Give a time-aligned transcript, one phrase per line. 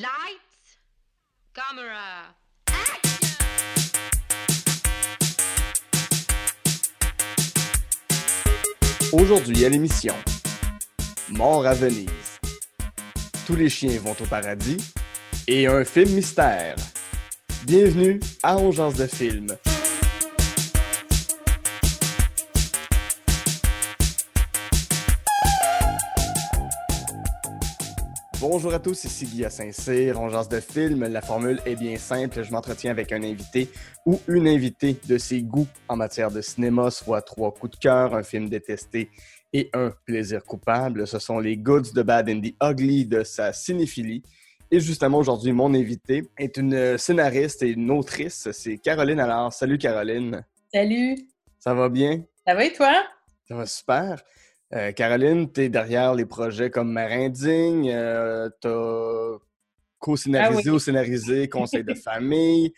[0.00, 0.78] Lights,
[1.52, 2.34] camera,
[9.12, 10.14] Aujourd'hui à l'émission,
[11.28, 12.08] Mort à Venise,
[13.46, 14.78] Tous les chiens vont au paradis
[15.46, 16.76] et un film mystère.
[17.64, 19.48] Bienvenue à Ongeance de film.
[28.40, 31.06] Bonjour à tous, ici Guy à Saint-Cyr, Ongeance de film.
[31.06, 33.68] La formule est bien simple, je m'entretiens avec un invité
[34.06, 38.14] ou une invitée de ses goûts en matière de cinéma, soit trois coups de cœur,
[38.14, 39.10] un film détesté
[39.52, 41.06] et un plaisir coupable.
[41.06, 44.22] Ce sont les goods de Bad and the Ugly de sa cinéphilie.
[44.70, 48.48] Et justement, aujourd'hui, mon invité est une scénariste et une autrice.
[48.52, 49.52] C'est Caroline Alors.
[49.52, 50.46] Salut Caroline.
[50.72, 51.28] Salut.
[51.58, 52.24] Ça va bien?
[52.46, 53.04] Ça va et toi?
[53.46, 54.22] Ça va super.
[54.72, 59.38] Euh, Caroline, tu es derrière les projets comme Mère Indigne, euh, tu as
[59.98, 60.70] co-scénarisé Ah oui.
[60.70, 62.72] ou scénarisé Conseil de famille.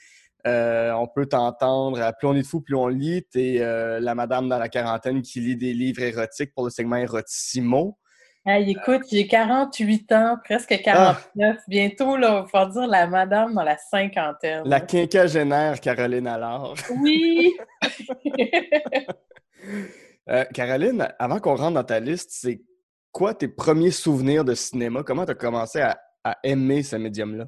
[0.47, 3.25] Euh, on peut t'entendre à Plus on est de fou, plus on lit.
[3.31, 6.97] Tu es la madame dans la quarantaine qui lit des livres érotiques pour le segment
[6.97, 7.97] Érotissimo.
[8.45, 11.59] Hey, écoute, j'ai 48 ans, presque 49.
[11.69, 14.63] Bientôt, là, on va pouvoir dire la madame dans la cinquantaine.
[14.65, 16.75] La quinquagénaire Caroline Allard.
[16.91, 17.55] Oui!
[20.29, 22.61] Euh, Caroline, avant qu'on rentre dans ta liste, c'est
[23.11, 25.03] quoi tes premiers souvenirs de cinéma?
[25.03, 27.47] Comment tu as commencé à, à aimer ce médium-là?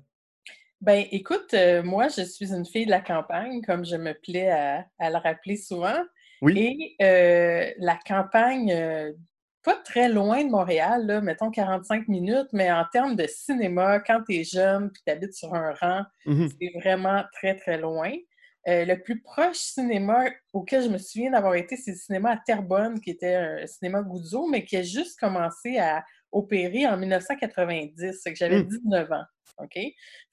[0.80, 4.50] ben, écoute, euh, moi, je suis une fille de la campagne, comme je me plais
[4.50, 5.96] à, à le rappeler souvent.
[6.42, 6.96] Oui.
[7.00, 9.14] Et euh, la campagne,
[9.62, 14.20] pas très loin de Montréal, là, mettons 45 minutes, mais en termes de cinéma, quand
[14.28, 16.48] tu es jeune puis tu habites sur un rang, Mhm.
[16.60, 18.12] c'est vraiment très, très loin.
[18.66, 22.38] Euh, le plus proche cinéma auquel je me souviens d'avoir été, c'est le cinéma à
[22.46, 28.20] Terrebonne, qui était un cinéma Goudzo, mais qui a juste commencé à opérer en 1990.
[28.22, 28.68] C'est que j'avais Mm.
[28.68, 29.24] 19 ans.
[29.58, 29.78] OK?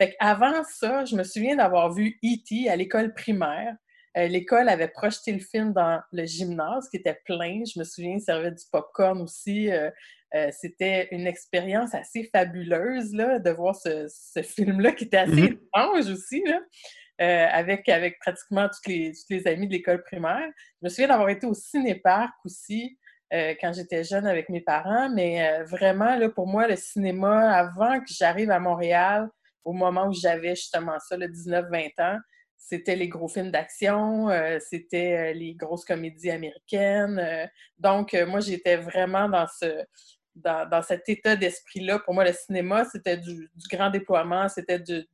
[0.01, 2.69] Fait avant ça, je me souviens d'avoir vu E.T.
[2.69, 3.75] à l'école primaire.
[4.17, 7.61] Euh, l'école avait projeté le film dans le gymnase qui était plein.
[7.65, 9.71] Je me souviens, il servait du popcorn aussi.
[9.71, 9.89] Euh,
[10.35, 15.31] euh, C'était une expérience assez fabuleuse là, de voir ce, ce film-là qui était assez
[15.33, 15.59] Mhm.
[15.73, 16.41] étrange aussi.
[16.45, 16.59] Là
[17.21, 17.85] euh, avec,
[18.19, 20.49] pratiquement toutes les, toutes amies de l'école primaire.
[20.81, 22.97] Je me souviens d'avoir été au cinéparc aussi
[23.31, 27.99] euh, quand j'étais jeune avec mes parents, mais euh, vraiment, pour moi, le cinéma, avant
[27.99, 29.29] que j'arrive à Montréal,
[29.63, 32.17] au moment où j'avais justement ça, le 19-20 ans,
[32.57, 34.29] c'était les gros films d'action,
[34.59, 37.49] c'était les grosses comédies américaines.
[37.77, 39.83] donc, moi, j'étais vraiment dans ce,
[40.35, 41.99] dans, dans cet état d'esprit-là.
[41.99, 45.05] Pour moi, le cinéma, c'était du, grand déploiement, c'était du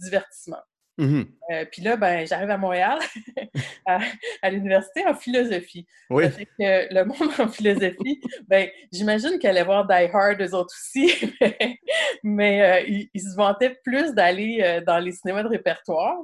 [0.00, 0.62] divertissement.
[0.98, 1.26] Mhm.
[1.52, 2.98] Euh, Puis là, ben, j'arrive à Montréal,
[3.86, 4.00] à,
[4.42, 5.86] à l'université en philosophie.
[6.10, 6.24] Oui.
[6.24, 10.54] Ça fait que le monde en philosophie, ben, j'imagine qu'elle allait voir Die Hard, eux
[10.54, 11.78] autres aussi, mais,
[12.24, 16.16] mais, euh, ils, ils se vantaient plus d'aller euh, dans les cinémas de répertoire.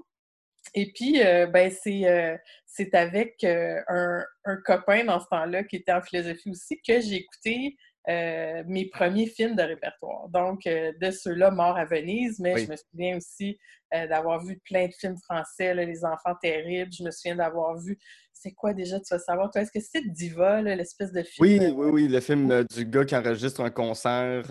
[0.75, 1.21] Et puis,
[1.53, 6.81] ben, c'est c'est avec un, un copain dans ce temps-là qui était en philosophie aussi
[6.81, 7.77] que j'ai écouté
[8.09, 10.29] euh, mes premiers films de répertoire.
[10.29, 12.65] Donc, euh, de ceux-là, Mort à Venise, mais Oui.
[12.67, 13.59] je me souviens aussi
[13.95, 16.93] euh, d'avoir vu plein de films français, là, Les Enfants Terribles.
[16.93, 17.99] Je me souviens d'avoir vu,
[18.33, 21.47] c'est quoi déjà, tu vas savoir, toi, est-ce que c'est Diva, l'espèce de film?
[21.47, 24.43] Oui, oui, oui, le film du gars qui enregistre un concert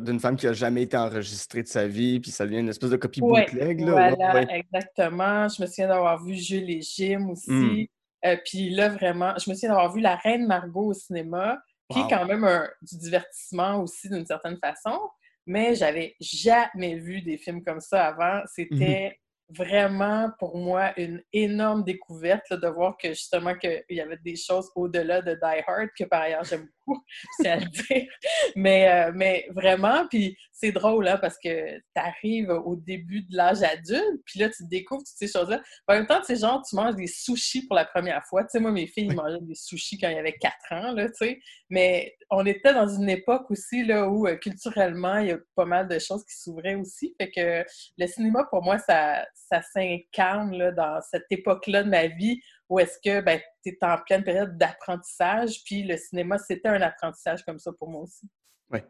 [0.00, 2.90] d'une femme qui a jamais été enregistrée de sa vie, puis ça devient une espèce
[2.90, 3.80] de copie Ouais, bootleg.
[3.80, 3.92] Là.
[3.92, 4.46] Voilà, ouais.
[4.50, 5.48] exactement.
[5.48, 7.50] Je me souviens d'avoir vu Jules et Jim aussi.
[7.50, 7.86] Mm.
[8.24, 11.58] Euh, puis là, vraiment, je me souviens d'avoir vu La Reine Margot au cinéma,
[11.90, 12.06] qui Wow.
[12.06, 14.98] est quand même un- du divertissement aussi d'une certaine façon.
[15.46, 18.42] Mais j'avais jamais vu des films comme ça avant.
[18.54, 19.18] C'était
[19.48, 24.36] vraiment pour moi une énorme découverte là, de voir que justement qu'il y avait des
[24.36, 27.04] choses au-delà de Die Hard que par ailleurs j'aime beaucoup,
[27.40, 28.08] c'est à le dire.
[28.56, 33.36] Mais, euh, mais vraiment, puis c'est drôle hein, parce que tu arrives au début de
[33.36, 35.60] l'âge adulte, puis là tu découvres toutes ces choses-là.
[35.86, 38.42] En même temps, tu sais, genre, tu manges des sushis pour la première fois.
[38.42, 40.92] Tu sais, moi, mes filles, ils mangeaient des sushis quand il y avait 4 ans,
[40.92, 41.40] là, tu sais.
[41.70, 45.64] Mais on était dans une époque aussi, là, où euh, culturellement, il y a pas
[45.64, 47.14] mal de choses qui s'ouvraient aussi.
[47.20, 47.64] Fait que
[47.96, 52.78] le cinéma, pour moi, ça, ça s'incarne, là, dans cette époque-là de ma vie où
[52.78, 57.44] est-ce que, ben, tu es en pleine période d'apprentissage, puis le cinéma, c'était un apprentissage
[57.44, 58.28] comme ça pour moi aussi.
[58.70, 58.80] Oui.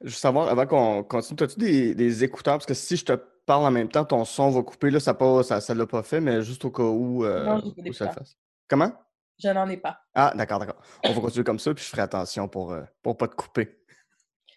[0.00, 2.54] Je veux savoir, avant qu'on continue, as-tu des, des écouteurs?
[2.54, 4.90] Parce que si je te parle en même temps, ton son va couper.
[4.90, 7.62] Là, ça ne ça, ça l'a pas fait, mais juste au cas où, euh, Non,
[7.64, 8.36] où ça le fasse.
[8.68, 8.92] Comment?
[9.38, 10.00] Je n'en ai pas.
[10.14, 10.80] Ah, d'accord, d'accord.
[11.04, 13.78] On va continuer comme ça, puis je ferai attention pour ne pour pas te couper.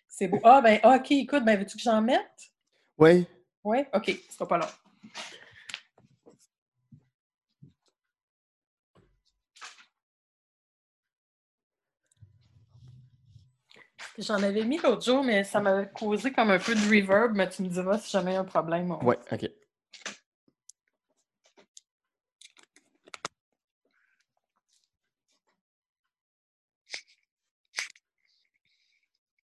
[0.07, 0.39] C'est beau.
[0.43, 2.51] Ah, ben, ah, OK, écoute, ben, veux-tu que j'en mette?
[2.97, 3.27] Oui.
[3.63, 3.85] Oui?
[3.93, 4.67] OK, ce sera pas long.
[14.17, 17.49] J'en avais mis l'autre jour, mais ça m'a causé comme un peu de reverb, mais
[17.49, 18.91] tu me diras si jamais il y a un problème.
[19.03, 19.49] Ouais, ok.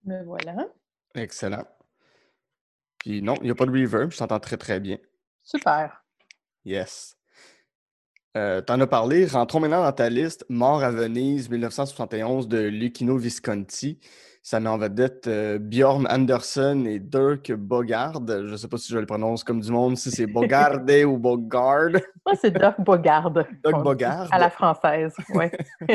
[0.03, 0.67] Me voilà.
[1.15, 1.65] Excellent.
[2.99, 4.97] Puis non, il n'y a pas de reverb, je t'entends très très bien.
[5.43, 6.03] Super.
[6.65, 7.18] Yes.
[8.37, 10.45] Euh, T'en as parlé, rentrons maintenant dans ta liste.
[10.49, 13.99] Mort à Venise, 1971 de Lucchino Visconti.
[14.41, 18.21] Ça met en vedette euh, Bjorn Anderson et Dirk Bogard.
[18.27, 21.17] Je ne sais pas si je le prononce comme du monde, si c'est Bogarde ou
[21.17, 21.91] Bogard.
[22.25, 23.31] Moi, c'est Dirk Bogard.
[23.31, 24.27] Dirk Bogard.
[24.31, 25.45] À la française, oui.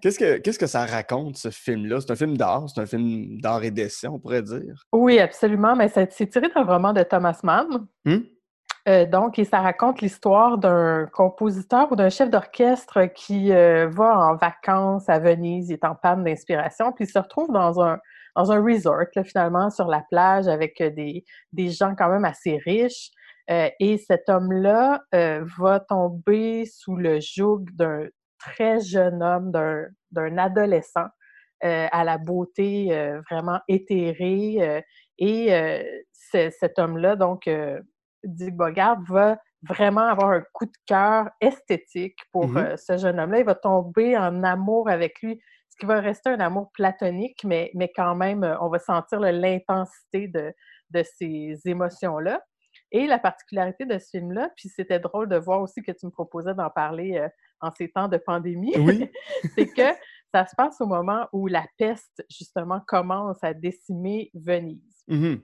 [0.00, 2.00] qu'est-ce, que, qu'est-ce que ça raconte, ce film-là?
[2.00, 4.84] C'est un film d'art, c'est un film d'art et d'essai, on pourrait dire.
[4.92, 7.86] Oui, absolument, mais c'est tiré d'un roman de Thomas Mann.
[8.04, 8.24] Hum?
[8.90, 14.18] Euh, donc, et ça raconte l'histoire d'un compositeur ou d'un chef d'orchestre qui euh, va
[14.18, 17.98] en vacances à Venise, il est en panne d'inspiration, puis il se retrouve dans un,
[18.34, 22.58] dans un resort, finalement, sur la plage avec euh, des, des gens quand même assez
[22.64, 23.10] riches.
[23.48, 28.06] et cet homme-là va tomber sous le joug d'un
[28.38, 29.50] très jeune homme,
[30.12, 31.08] d'un adolescent
[31.60, 34.84] à la beauté vraiment éthérée.
[35.18, 37.48] et cet homme-là, donc,
[38.24, 42.56] Dick Bogart va vraiment avoir un coup de cœur esthétique pour Mhm.
[42.56, 43.40] euh, ce jeune homme-là.
[43.40, 47.70] Il va tomber en amour avec lui, ce qui va rester un amour platonique, mais,
[47.74, 50.52] mais quand même, euh, on va sentir l'intensité de,
[50.90, 52.40] de ces émotions-là.
[52.92, 56.10] Et la particularité de ce film-là, puis c'était drôle de voir aussi que tu me
[56.10, 57.28] proposais d'en parler euh,
[57.60, 59.10] en ces temps de pandémie, Oui.
[59.58, 59.96] c'est que
[60.34, 65.02] ça se passe au moment où la peste, justement, commence à décimer Venise.
[65.08, 65.40] Mhm.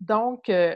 [0.00, 0.74] Donc, euh,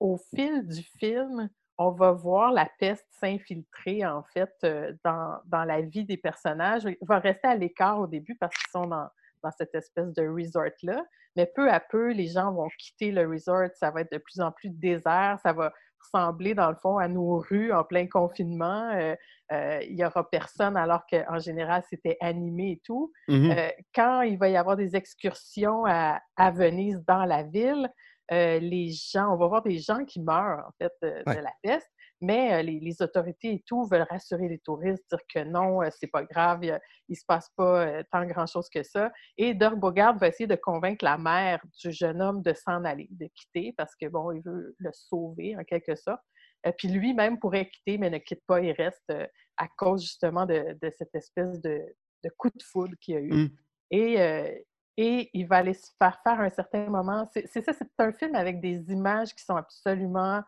[0.00, 1.48] au fil du film,
[1.78, 6.84] on va voir la peste s'infiltrer, en fait, euh, dans, dans la vie des personnages.
[6.84, 9.08] Il va rester à l'écart au début parce qu'ils sont dans,
[9.42, 11.04] dans cette espèce de resort-là.
[11.36, 13.68] Mais peu à peu, les gens vont quitter le resort.
[13.74, 15.38] Ça va être de plus en plus désert.
[15.42, 15.72] Ça va
[16.02, 18.90] ressembler, dans le fond, à nos rues en plein confinement.
[18.94, 19.14] Euh,
[19.52, 23.12] euh, il n'y aura personne alors qu'en général, c'était animé et tout.
[23.28, 23.50] Mhm.
[23.50, 27.88] Euh, quand il va y avoir des excursions à, à Venise dans la ville, euh,
[28.30, 31.90] les gens, on va voir des gens qui meurent en fait de, de la peste,
[32.20, 35.88] mais euh, les, les autorités et tout veulent rassurer les touristes, dire que non, euh,
[35.98, 36.78] c'est pas grave, il,
[37.08, 39.10] ne se passe pas euh, tant grand chose que ça.
[39.38, 43.08] Et Dirk Bogard va essayer de convaincre la mère du jeune homme de s'en aller,
[43.10, 46.20] de quitter, parce que bon, il veut le sauver en quelque sorte.
[46.66, 50.44] Euh, puis lui-même pourrait quitter, mais ne quitte pas, il reste euh, à cause justement
[50.44, 51.80] de, de cette espèce de,
[52.22, 53.32] de coup de foudre qu'il y a eu.
[53.32, 53.50] Mm.
[53.92, 54.54] Et, euh,
[55.02, 57.24] et il va aller se faire faire un certain moment.
[57.32, 60.42] C'est ça, c'est un film avec des images qui sont absolument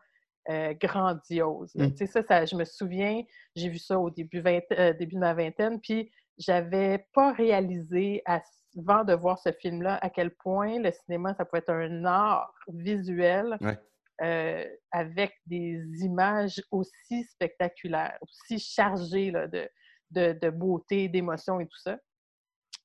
[0.47, 1.73] euh, grandioses.
[1.73, 1.87] là.
[1.87, 1.95] Mm.
[1.95, 3.23] Tu sais, ça, ça, je me souviens,
[3.55, 9.03] j'ai vu ça au début, euh, début de ma vingtaine, puis j'avais pas réalisé avant
[9.03, 13.57] de voir ce film-là à quel point le cinéma, ça pouvait être un art visuel
[13.59, 13.79] Ouais.
[14.21, 19.67] euh, avec des images aussi spectaculaires, aussi chargées là, de,
[20.11, 21.97] de, de beauté, d'émotion et tout ça.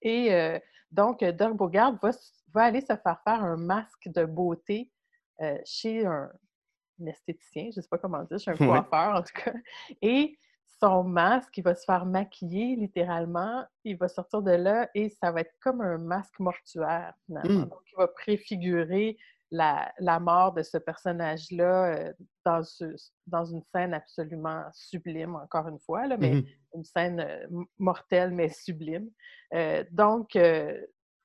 [0.01, 0.33] Et
[0.91, 2.11] donc, euh, Dirk Bogard va,
[2.63, 4.91] aller se faire faire un masque de beauté
[5.41, 6.31] euh, chez un,
[7.01, 9.55] un esthéticien, je ne sais pas comment dire, chez un coiffeur en tout cas.
[10.03, 10.39] Et
[10.81, 15.33] son masque, il va se faire maquiller littéralement, il va sortir de là et ça
[15.33, 17.67] va être comme un masque mortuaire finalement.
[17.67, 17.69] Mm.
[17.69, 19.19] Donc, il va préfigurer
[19.51, 22.13] la, la mort de ce personnage-là euh,
[22.45, 22.95] dans, ce-
[23.27, 26.45] dans une scène absolument sublime, encore une fois, là, mais Mhm.
[26.75, 27.47] une scène euh,
[27.79, 29.09] mortelle mais sublime.
[29.55, 30.79] Euh, donc, euh,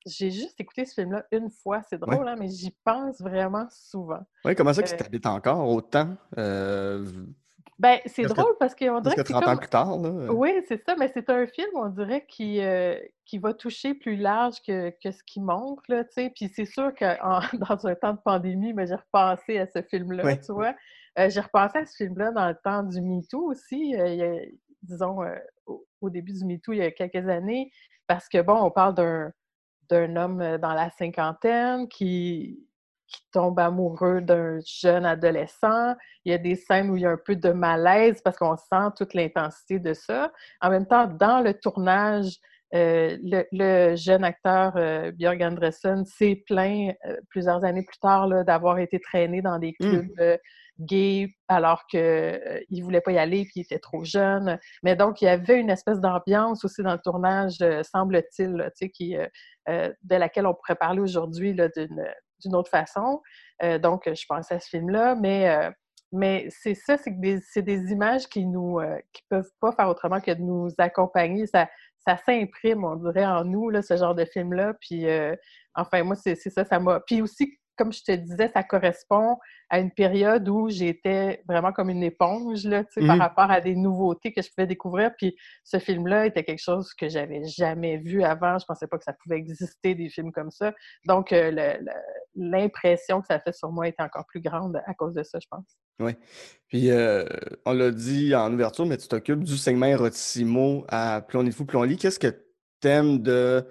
[0.05, 1.81] j'ai juste écouté ce film-là une fois.
[1.89, 4.19] C'est drôle, hein, mais j'y pense vraiment souvent.
[4.45, 6.17] Ouais, comment ça que tu t'habites encore autant?
[7.73, 10.09] Euh, Ben, c'est drôle parce qu'on dirait que c'est 30 ans plus tard, là.
[10.31, 14.15] Oui, c'est ça, mais c'est un film, on dirait, qui, euh, qui va toucher plus
[14.15, 16.31] large que, que ce qu'il montre, là, tu sais.
[16.35, 19.81] Puis c'est sûr que en- dans un temps de pandémie, mais j'ai repensé à ce
[19.81, 20.75] film-là, tu vois.
[21.19, 24.23] Euh, j'ai repensé à ce film-là dans le temps du MeToo aussi, euh, il y
[24.23, 24.45] a-
[24.83, 25.35] disons, euh,
[26.01, 27.71] au, début du MeToo, il y a quelques années,
[28.07, 28.93] parce que, bon, on parle
[29.89, 32.67] d'un homme euh, dans la cinquantaine qui,
[33.13, 35.95] qui tombe amoureux d'un jeune adolescent.
[36.25, 38.57] Il y a des scènes où il y a un peu de malaise parce qu'on
[38.57, 40.31] sent toute l'intensité de ça.
[40.61, 42.39] En même temps, dans le tournage,
[42.73, 48.27] euh, le, le jeune acteur euh, Björn Andresson s'est plaint euh, plusieurs années plus tard
[48.45, 49.89] d'avoir été traîné dans des Mm.
[49.89, 50.37] clubs euh,
[50.79, 54.57] gays alors qu'il ne voulait pas y aller puis il était trop jeune.
[54.81, 58.71] Mais donc, il y avait une espèce d'ambiance aussi dans le tournage, semble-t-il,
[59.67, 62.03] de laquelle on pourrait parler aujourd'hui d'une
[62.43, 63.21] d'une autre façon.
[63.63, 65.71] Euh, donc, je pensais à ce film-là, mais, euh,
[66.11, 70.21] mais c'est ça, c'est des, des images qui nous euh, qui peuvent pas faire autrement
[70.21, 71.47] que de nous accompagner.
[71.47, 71.67] Ça,
[72.05, 74.73] ça s'imprime, on dirait, en nous, là, ce genre de film-là.
[74.81, 75.05] Puis,
[75.73, 76.99] enfin, moi, c'est ça, ça m'a.
[76.99, 79.37] Puis aussi, comme je te disais, ça correspond
[79.69, 83.21] à une période où j'étais vraiment comme une éponge là, par Mhm.
[83.21, 85.11] rapport à des nouveautés que je pouvais découvrir.
[85.17, 88.59] Puis ce film-là était quelque chose que j'avais jamais vu avant.
[88.59, 90.73] Je pensais pas que ça pouvait exister des films comme ça.
[91.05, 91.77] Donc, euh,
[92.35, 95.47] l'impression que ça fait sur moi était encore plus grande à cause de ça, je
[95.49, 95.65] pense.
[95.99, 96.13] Oui.
[96.67, 97.25] Puis, euh,
[97.65, 101.51] on l'a dit en ouverture, mais tu t'occupes du segment Erotissimo à Plus on est
[101.51, 101.97] fou, plus on lit.
[101.97, 102.43] Qu'est-ce que
[102.79, 103.65] t'aimes de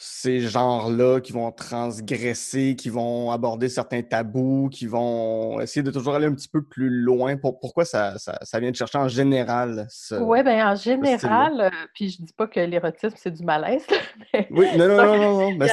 [0.00, 6.14] ces genres-là qui vont transgresser, qui vont aborder certains tabous, qui vont essayer de toujours
[6.14, 7.36] aller un petit peu plus loin?
[7.36, 10.14] Pour- pourquoi ça, ça, ça vient de chercher en général ce...
[10.14, 13.84] Oui, bien, en général, euh, puis je dis pas que l'érotisme, c'est du malaise,
[14.32, 15.56] mais Oui, non, non, Donc, non, non, non.
[15.56, 15.66] Mais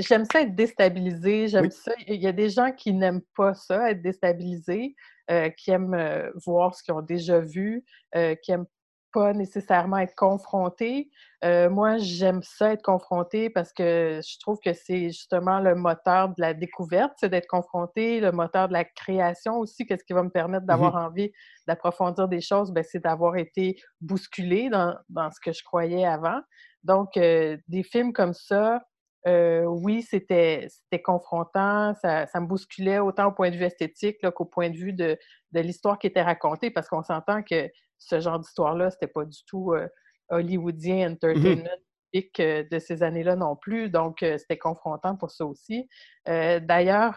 [0.00, 1.70] J'aime ça être déstabilisé, j'aime Oui.
[1.72, 1.92] ça.
[2.06, 4.94] Il y a des gens qui n'aiment pas ça, être déstabilisés,
[5.30, 7.84] euh, qui aiment euh, voir ce qu'ils ont déjà vu,
[8.16, 8.66] euh, qui aiment
[9.12, 11.10] pas nécessairement être confrontés.
[11.44, 16.28] Euh, moi, j'aime ça être confronté parce que je trouve que c'est justement le moteur
[16.28, 19.86] de la découverte, c'est d'être confronté, le moteur de la création aussi.
[19.86, 21.32] Qu'est-ce qui va me permettre d'avoir envie
[21.66, 22.70] d'approfondir des choses?
[22.72, 26.40] Ben, c'est d'avoir été bousculé dans, dans ce que je croyais avant.
[26.84, 28.82] Donc, euh, des films comme ça,
[29.26, 30.68] euh, oui, c'était
[31.04, 34.92] confrontant, ça, ça me bousculait autant au point de vue esthétique qu'au point de vue
[34.92, 35.18] de,
[35.52, 39.38] de l'histoire qui était racontée, parce qu'on s'entend que ce genre d'histoire-là, c'était pas du
[39.46, 39.88] tout euh,
[40.30, 41.68] hollywoodien, entertainment
[42.12, 45.88] typique, euh, de ces années-là non plus, donc euh, c'était confrontant pour ça aussi.
[46.26, 47.16] D'ailleurs,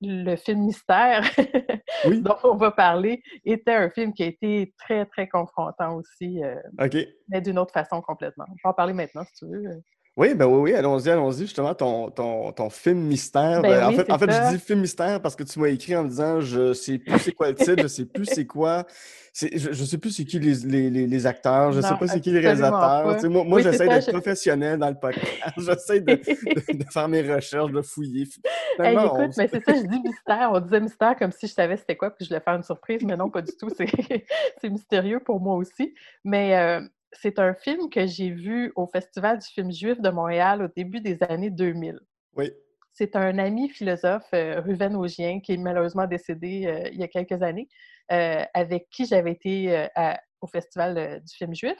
[0.00, 1.22] le film Mystère,
[2.04, 2.20] Oui.
[2.20, 6.56] dont on va parler, était un film qui a été très, très confrontant aussi, euh,
[6.80, 6.96] OK.
[7.28, 8.44] mais d'une autre façon complètement.
[8.48, 9.82] On peut en parler maintenant, si tu veux.
[10.16, 11.38] Oui, ben oui, oui, allons-y, allons-y.
[11.40, 13.62] Justement, ton, ton, ton film mystère.
[13.62, 16.04] Ben ben, en fait, en je dis film mystère parce que tu m'as écrit en
[16.04, 18.84] me disant je sais plus c'est quoi le titre, je sais plus c'est quoi.
[19.36, 22.06] Je, je sais plus c'est qui les, les, les, les acteurs, je sais Non, pas
[22.06, 23.14] c'est qui les réalisateurs.
[23.16, 25.26] Tu sais, moi, moi Oui, c'est j'essaie d'être je- professionnel dans le podcast.
[25.58, 28.22] J'essaie de, de, de faire mes recherches, de fouiller.
[28.22, 28.30] Hey,
[28.76, 30.50] Finalement, on- écoute, mais c'est ça, je dis mystère.
[30.52, 33.02] On disait mystère comme si je savais c'était quoi, puis je voulais faire une surprise,
[33.04, 33.68] mais non, pas du tout.
[33.76, 33.86] C'est
[34.60, 35.92] c'est mystérieux pour moi aussi.
[36.22, 36.80] Mais euh,
[37.14, 41.00] c'est un film que j'ai vu au Festival du film juif de Montréal au début
[41.00, 41.98] des années 2000.
[42.34, 42.52] Oui.
[42.92, 47.08] C'est un ami philosophe, euh, Ruven Augien, qui est malheureusement décédé euh, il y a
[47.08, 47.68] quelques années,
[48.12, 51.78] euh, avec qui j'avais été euh, à- au Festival du film juif.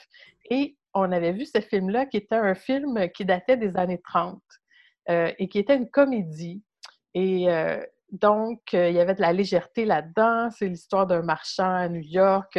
[0.51, 4.41] Et on avait vu ce film-là, qui était un film qui datait des années 30
[5.11, 6.63] euh, et qui était une comédie.
[7.15, 7.47] Et
[8.11, 10.51] donc, il y avait de la légèreté là-dedans.
[10.51, 12.59] C'est l'histoire d'un marchand à New York,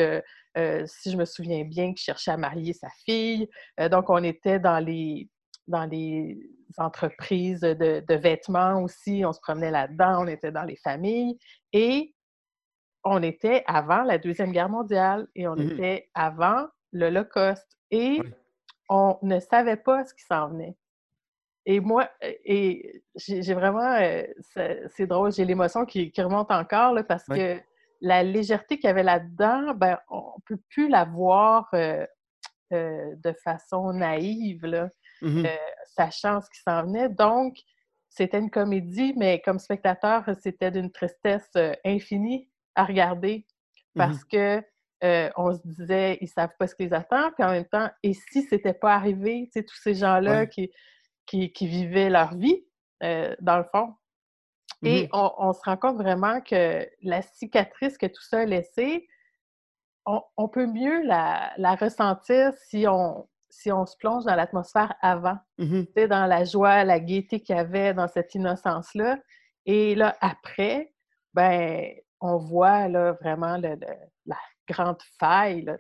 [0.58, 3.50] euh, si je me souviens bien, qui cherchait à marier sa fille.
[3.80, 5.30] Euh, donc, on était dans les,
[5.68, 6.38] dans les
[6.78, 9.24] entreprises de, de vêtements aussi.
[9.26, 10.24] On se promenait là-dedans.
[10.24, 11.38] On était dans les familles.
[11.74, 12.14] Et
[13.04, 15.72] on était avant la Deuxième Guerre mondiale et on Mhm.
[15.72, 17.78] était avant l'Holocauste.
[17.92, 18.30] Et Oui.
[18.90, 20.76] on ne savait pas ce qui s'en venait.
[21.68, 23.98] Et moi, euh, et j'ai vraiment,
[24.54, 27.38] c'est c'est drôle, j'ai l'émotion qui, qui remonte encore là, parce Oui.
[27.38, 27.60] que
[28.02, 32.06] la légèreté qu'il y avait là-dedans, ben, on peut plus la voir euh,
[32.74, 34.90] euh, de façon naïve, là,
[35.22, 35.46] Mhm.
[35.46, 37.10] euh, sachant ce qui s'en venait.
[37.10, 37.58] Donc,
[38.10, 41.50] c'était une comédie, mais comme spectateur, c'était d'une tristesse
[41.86, 43.46] infinie à regarder
[43.96, 44.64] parce que
[45.38, 48.14] on se disait, ils savent pas ce qui les attend, puis en même temps, et
[48.14, 50.50] si c'était pas arrivé, tous ces gens-là Ouais.
[50.50, 50.72] qui,
[51.26, 52.66] qui, qui vivaient leur vie,
[53.02, 53.94] dans le fond?
[54.86, 55.10] Et Mhm.
[55.14, 59.08] on, on se rend compte vraiment que la cicatrice que tout ça a laissée,
[60.06, 64.94] on, on peut mieux la, la ressentir si on, si on se plonge dans l'atmosphère
[65.02, 65.88] avant Mhm.
[66.10, 69.18] dans la joie, la gaieté qu'il y avait dans cette innocence-là.
[69.66, 70.94] Et là, après,
[71.34, 74.38] ben, on voit là, vraiment le- le- la
[74.70, 75.78] grande faille, là.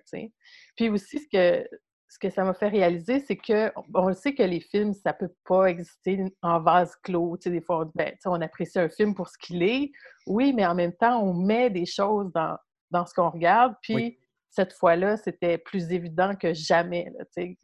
[0.76, 1.68] Puis aussi, ce que,
[2.16, 5.34] ce que ça m'a fait réaliser, c'est que on sait que les films, ça peut
[5.44, 7.36] pas exister en vase clos.
[7.36, 9.62] Tu sais, des fois, on, ben, tu sais, on apprécie un film pour ce qu'il
[9.64, 9.92] est,
[10.26, 12.58] oui, mais en même temps, on met des choses dans,
[12.90, 13.76] dans ce qu'on regarde.
[13.82, 14.20] Puis Oui.
[14.50, 17.58] cette fois-là, c'était plus évident que jamais, là, tu sais,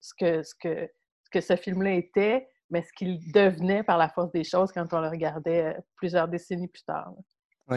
[0.00, 0.88] ce que, ce que,
[1.24, 4.90] ce que ce film-là était, mais ce qu'il devenait par la force des choses quand
[4.94, 7.12] on le regardait euh, plusieurs décennies plus tard.
[7.14, 7.76] là.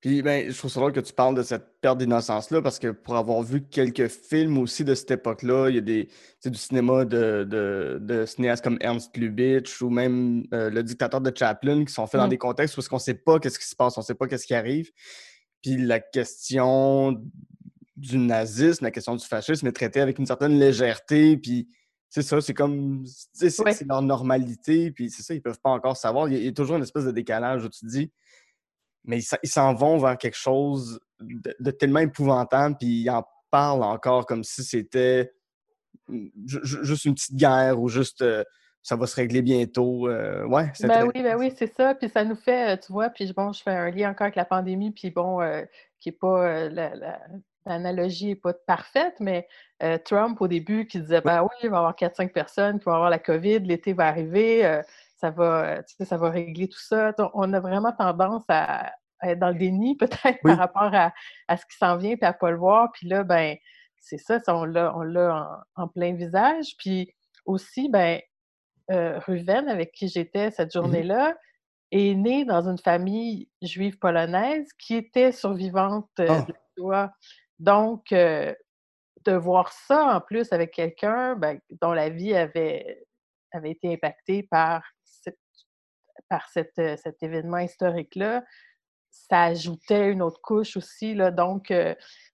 [0.00, 2.92] Puis, ben, je trouve ça drôle que tu parles de cette perte d'innocence-là parce que
[2.92, 6.08] pour avoir vu quelques films aussi de cette époque-là, il y a des,
[6.46, 11.32] du cinéma de, de, de cinéastes comme Ernst Lubitsch ou même euh, Le dictateur de
[11.36, 12.30] Chaplin qui sont faits dans Mm.
[12.30, 14.28] des contextes où on ne sait pas qu'est-ce qui se passe, on ne sait pas
[14.28, 14.90] qu'est-ce qui arrive.
[15.62, 17.20] Puis la question
[17.96, 21.36] du nazisme, la question du fascisme est traitée avec une certaine légèreté.
[21.36, 21.66] Puis
[22.08, 23.72] c'est ça, c'est comme, c'est Ouais.
[23.72, 24.92] c'est leur normalité.
[24.92, 26.28] Puis c'est ça, ils ne peuvent pas encore savoir.
[26.28, 28.12] Il y, a, il y a toujours une espèce de décalage où tu te dis,
[29.08, 33.82] mais ils s'en- vont vers quelque chose de, de tellement épouvantable, puis ils en parlent
[33.82, 35.32] encore comme si c'était
[36.08, 38.44] mm, ju- ju- juste une petite guerre ou juste euh,
[38.82, 40.08] ça va se régler bientôt.
[40.08, 41.94] Euh, ouais, Ben oui, ben oui, c'est ça.
[41.94, 44.36] Puis ça nous fait, euh, tu vois, puis bon, je fais un lien encore avec
[44.36, 45.62] la pandémie, puis bon, euh,
[46.00, 46.68] qui est pas
[47.66, 49.46] l'analogie n'est pas parfaite, mais
[50.04, 52.94] Trump au début qui disait ben oui, il va y avoir 4-5 personnes qui vont
[52.94, 54.80] avoir la COVID, l'été va arriver,
[55.16, 57.12] ça va, tu sais, ça va régler tout ça.
[57.12, 61.12] Donc, on a vraiment tendance à, être dans le déni, peut-être, par rapport à,
[61.56, 62.90] ce qui s'en vient, puis à pas le voir.
[62.92, 63.56] Puis là, ben,
[64.00, 66.76] c'est ça, on l'a en, en, plein visage.
[66.78, 68.20] Puis aussi, ben,
[68.90, 71.36] euh, Ruven, avec qui j'étais cette mmh journée-là,
[71.90, 76.46] est né dans une famille juive polonaise qui était survivante euh, ah!
[76.76, 77.12] de la
[77.58, 78.54] Donc, euh,
[79.24, 83.06] de voir ça en plus avec quelqu'un ben, dont la vie avait,
[83.52, 84.82] avait été impactée par,
[86.28, 86.78] par cet
[87.22, 88.44] événement historique-là,
[89.10, 91.14] ça ajoutait une autre couche aussi.
[91.14, 91.72] Là, donc,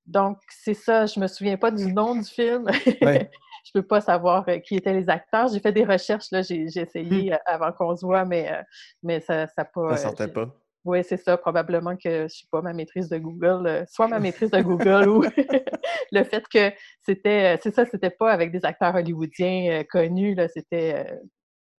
[0.07, 1.07] donc c'est ça.
[1.07, 2.66] Je me souviens pas du nom du film.
[3.64, 5.49] je peux pas savoir euh, qui étaient les acteurs.
[5.49, 7.33] J'ai fait des recherches, là, j'ai, essayé mmh.
[7.33, 8.62] euh, avant qu'on se voit, mais, euh,
[9.02, 9.97] mais ça n'a pas.
[9.97, 10.49] Ça sortait pas.
[10.85, 11.38] Oui, c'est ça.
[11.38, 15.23] Probablement que je suis pas ma maîtrise de Google, soit ma maîtrise de Google ou
[16.12, 21.07] le fait que c'était, c'est ça, c'était pas avec des acteurs hollywoodiens connus, là, c'était.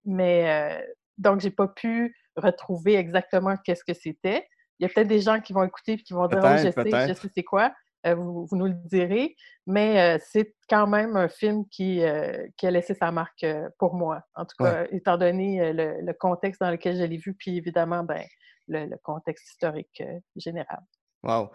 [0.06, 0.84] mais
[1.20, 4.48] donc j'ai pas pu retrouver exactement qu'est-ce que c'était.
[4.80, 6.70] Il y a peut-être des gens qui vont écouter et qui vont dire oh, je
[6.70, 7.72] sais, je sais c'est quoi.
[8.06, 9.36] Euh, vous, nous le direz.
[9.66, 13.46] Mais euh, c'est quand même un film qui, euh, qui, a laissé sa marque
[13.80, 14.22] pour moi.
[14.36, 18.24] En tout cas, étant donné le, contexte dans lequel je l'ai vu, puis évidemment, ben,
[18.68, 20.04] le, contexte historique
[20.36, 20.80] général.
[21.24, 21.50] Wow.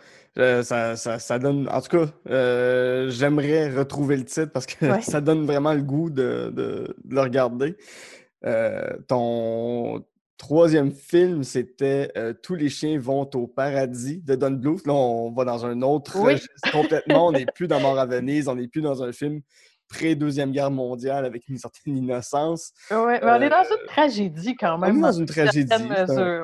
[0.63, 1.69] ça, ça, donne.
[1.69, 6.51] En tout cas, j'aimerais retrouver le titre parce que ça donne vraiment le goût de,
[6.53, 7.77] de, de le regarder.
[9.07, 10.05] ton,
[10.41, 14.87] Troisième film, c'était euh, Tous les chiens vont au paradis de Don Bluth.
[14.87, 16.17] Là, on va dans un autre
[16.73, 17.27] complètement.
[17.27, 19.43] On n'est plus dans Mort à Venise, on n'est plus dans un film
[19.91, 22.73] pré-deuxième guerre mondiale avec une certaine innocence.
[22.91, 24.95] Oui, mais on est dans une euh, tragédie quand même.
[24.95, 25.73] On est dans une tragédie.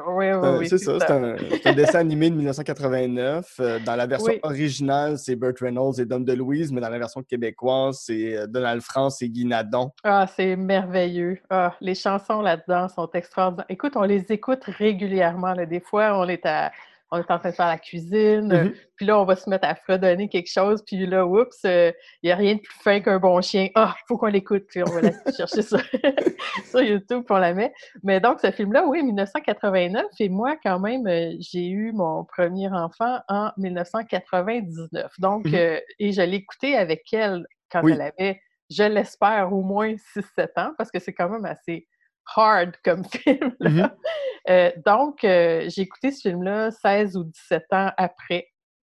[0.08, 0.68] Oui, oui, oui.
[0.68, 3.54] C'est ça, c'est un, dessin animé de 1989.
[3.60, 7.22] Euh, dans la version originale, c'est Burt Reynolds et Dom DeLuise, mais dans la version
[7.22, 9.92] québécoise, c'est euh, Donald France et Guy Nadon.
[10.02, 11.38] Ah, c'est merveilleux.
[11.48, 13.66] Ah, les chansons là-dedans sont extraordinaires.
[13.68, 15.54] Écoute, on les écoute régulièrement.
[15.54, 16.72] Des fois, on est à
[17.12, 18.74] on est en train de faire la cuisine, mm-hmm.
[18.96, 21.92] puis là, on va se mettre à fredonner quelque chose, puis là, oups, il euh,
[22.24, 23.68] n'y a rien de plus fin qu'un bon chien.
[23.76, 25.78] Ah, il faut qu'on l'écoute, puis on va la chercher ça
[26.68, 27.72] sur YouTube, puis on la met.
[28.02, 32.68] Mais donc, ce film-là, oui, 1989, et moi, quand même, euh, j'ai eu mon premier
[32.68, 35.12] enfant en 1999.
[35.18, 35.54] Donc, mm-hmm.
[35.54, 40.48] euh, et je l'ai écouté avec elle quand elle avait, je l'espère, au moins 6-7
[40.56, 41.86] ans, parce que c'est quand même assez
[42.34, 43.54] hard comme film.
[43.60, 43.86] Mmh
[44.48, 48.46] euh, donc, euh, j'ai écouté ce film-là 16 ou 17 ans après,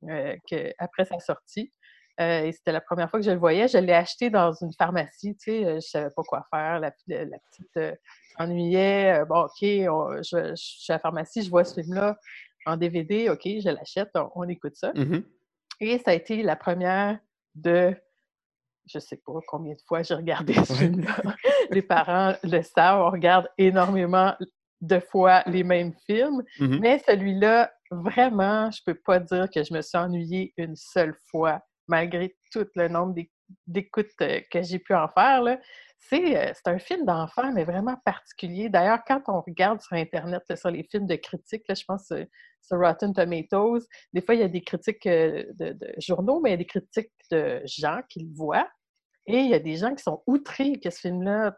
[0.07, 1.73] euh, que, après sa sortie.
[2.19, 3.67] et c'était la première fois que je le voyais.
[3.67, 6.79] Je l'ai acheté dans une pharmacie, tu sais, je savais pas quoi faire.
[6.79, 7.97] La, petite
[8.37, 9.25] s'ennuyait.
[9.25, 12.17] bon, OK, je, suis à la pharmacie, je vois ce film-là
[12.67, 14.91] en DVD, OK, je l'achète, on, écoute ça.
[14.93, 15.23] Mmh
[15.79, 17.19] et ça a été la première
[17.55, 17.95] de
[18.87, 21.15] je sais pas combien de fois j'ai regardé ce film-là.
[21.71, 24.33] les parents le savent, on regarde énormément
[24.81, 29.73] de fois les mêmes films, mmh mais celui-là, vraiment, je peux pas dire que je
[29.73, 33.15] me suis ennuyée une seule fois, malgré tout le nombre
[33.65, 35.43] d'écoutes euh, que j'ai pu en faire.
[35.43, 35.55] Euh,
[36.09, 38.69] c'est un film d'enfant, mais vraiment particulier.
[38.69, 42.23] D'ailleurs, quand on regarde sur Internet, sur les films de critiques, je pense euh,
[42.61, 46.53] sur Rotten Tomatoes, des fois, il y a des critiques de, de, journaux, mais il
[46.53, 48.69] y a des critiques de gens qui le voient.
[49.27, 51.57] Et il y a des gens qui sont outrés que ce film-là,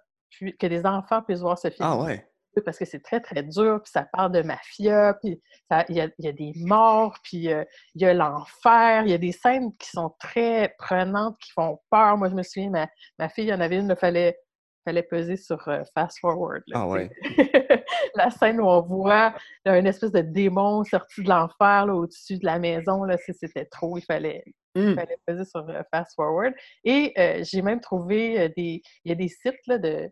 [0.60, 1.88] que des enfants puissent voir ce film.
[1.88, 2.26] Ah ouais.
[2.66, 5.42] Parce que c'est très, très dur, puis ça parle de mafia, puis
[5.88, 7.64] il y a, des morts, puis euh,
[7.96, 11.80] il y a l'enfer, il y a des scènes qui sont très prenantes, qui font
[11.90, 12.18] peur.
[12.18, 14.38] Moi, je me souviens, ma, ma fille, il y en avait une, il fallait
[14.86, 16.64] fallait peser sur euh, fast forward.
[16.74, 17.10] ah ouais.
[18.16, 22.60] la scène où on voit une espèce de démon sorti de l'enfer au-dessus de la
[22.60, 24.96] maison, là, c'était trop, il fallait, il mmh.
[24.96, 26.54] fallait peser sur euh, fast forward.
[26.84, 28.82] Et euh, j'ai même trouvé des.
[29.06, 30.10] Il y a des sites là, de,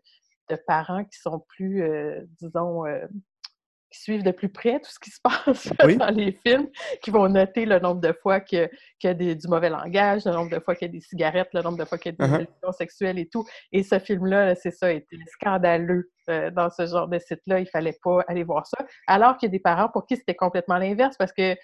[0.50, 1.82] de, parents qui sont plus,
[2.40, 2.84] disons,
[3.90, 6.68] qui suivent de plus près tout ce qui se passe dans les films,
[7.02, 8.68] qui vont noter le nombre de fois qu'il
[9.02, 11.62] y a, du mauvais langage, le nombre de fois qu'il y a des cigarettes, le
[11.62, 12.72] nombre de fois qu'il y a des uh -huh.
[12.72, 13.44] sexuelles et tout.
[13.72, 17.60] Et ce film-là, c'est ça, était scandaleux euh, dans ce genre de site-là.
[17.60, 18.78] Il fallait pas aller voir ça.
[19.06, 21.56] Alors qu'il y a des parents pour qui c'était complètement l'inverse parce que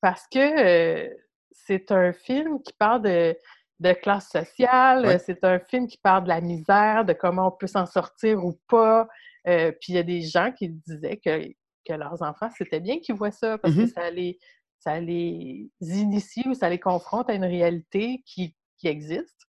[0.00, 1.08] parce que euh,
[1.54, 3.36] c'est un film qui parle de,
[3.80, 7.66] de classe sociale, c'est un film qui parle de la misère, de comment on peut
[7.66, 9.08] s'en sortir ou pas.
[9.46, 11.46] Euh, puis il y a des gens qui disaient que,
[11.86, 14.38] que leurs enfants, c'était bien qu'ils voient ça parce que mmh ça les,
[14.78, 19.46] ça les initie ou ça les confronte à une réalité qui, qui existe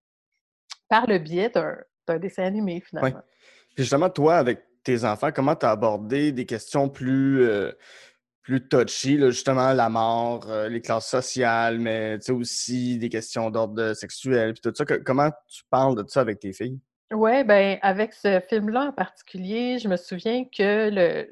[0.90, 3.22] par le biais d'un dessin animé, finalement.
[3.76, 7.72] Puis justement, toi, avec tes enfants, comment tu as abordé des questions plus, euh,
[8.44, 13.94] plus touchy, là, justement la mort, euh, les classes sociales, mais aussi des questions d'ordre
[13.94, 14.86] sexuel, puis tout ça.
[14.86, 16.80] comment tu parles de ça avec tes filles?
[17.14, 20.90] Oui, ben avec ce film-là en particulier, je me souviens que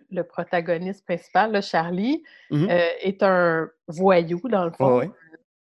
[0.09, 5.11] le, protagoniste principal, Charlie, mmh euh, est un voyou, dans le fond.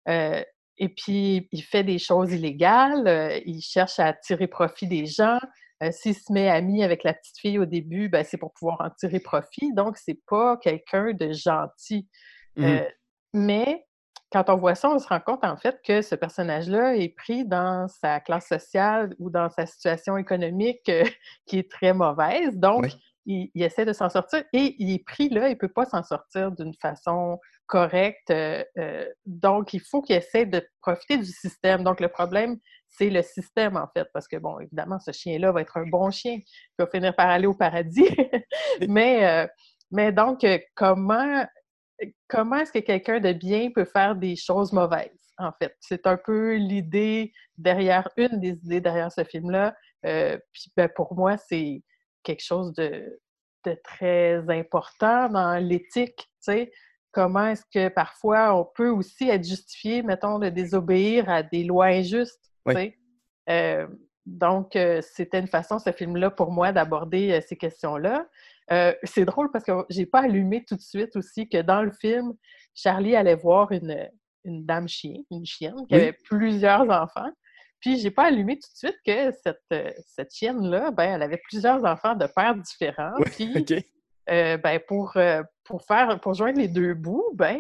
[0.09, 0.43] Euh,
[0.77, 5.39] et puis, il fait des choses illégales, euh, il cherche à tirer profit des gens.
[5.93, 8.91] S'il se met ami avec la petite fille au début, ben, c'est pour pouvoir en
[8.91, 9.73] tirer profit.
[9.75, 12.09] Donc, c'est pas quelqu'un de gentil.
[12.57, 12.81] Mmh
[13.37, 13.85] mais
[14.35, 17.45] quand on voit ça, on se rend compte en fait que ce personnage-là est pris
[17.45, 21.05] dans sa classe sociale ou dans sa situation économique euh,
[21.47, 22.57] qui est très mauvaise.
[22.57, 22.87] Donc,
[23.27, 26.03] il, essaie de s'en sortir et il est pris là, il ne peut pas s'en
[26.03, 28.31] sortir d'une façon correcte.
[28.31, 31.85] Euh, euh, donc, il faut qu'il essaie de profiter du système.
[31.85, 32.59] Donc, le problème,
[32.97, 36.11] c'est le système, en fait, parce que, bon, évidemment, ce chien-là va être un bon
[36.11, 38.09] chien, qui va finir par aller au paradis.
[38.89, 39.49] mais,
[39.91, 41.45] mais donc, comment
[42.29, 45.77] comment est-ce que quelqu'un de bien peut faire des choses mauvaises, en fait?
[45.81, 49.75] C'est un peu l'idée derrière, une des idées derrière ce film-là.
[50.07, 51.83] Euh, puis ben, pour moi, c'est
[52.23, 53.21] quelque chose de,
[53.83, 56.73] très important dans l'éthique, tu sais.
[57.13, 61.87] Comment est-ce que parfois on peut aussi être justifié, mettons, de désobéir à des lois
[61.87, 62.53] injustes,
[63.51, 63.87] Euh,
[64.27, 68.27] donc, euh, c'était une façon, ce film-là, pour moi, d'aborder ces questions-là.
[68.73, 71.93] Euh, c'est drôle parce que j'ai pas allumé tout de suite aussi que dans le
[71.93, 72.35] film,
[72.75, 74.09] Charlie allait voir une,
[74.45, 77.31] une dame chien, une chienne, qui avait plusieurs enfants.
[77.81, 81.41] Puis j'ai pas allumé tout de suite que cette, euh, cette chienne-là, ben, elle avait
[81.49, 83.13] plusieurs enfants de pères différents.
[83.27, 83.53] puis,
[84.31, 85.17] euh, ben, pour,
[85.65, 87.59] pour faire pour joindre les deux bouts, ben,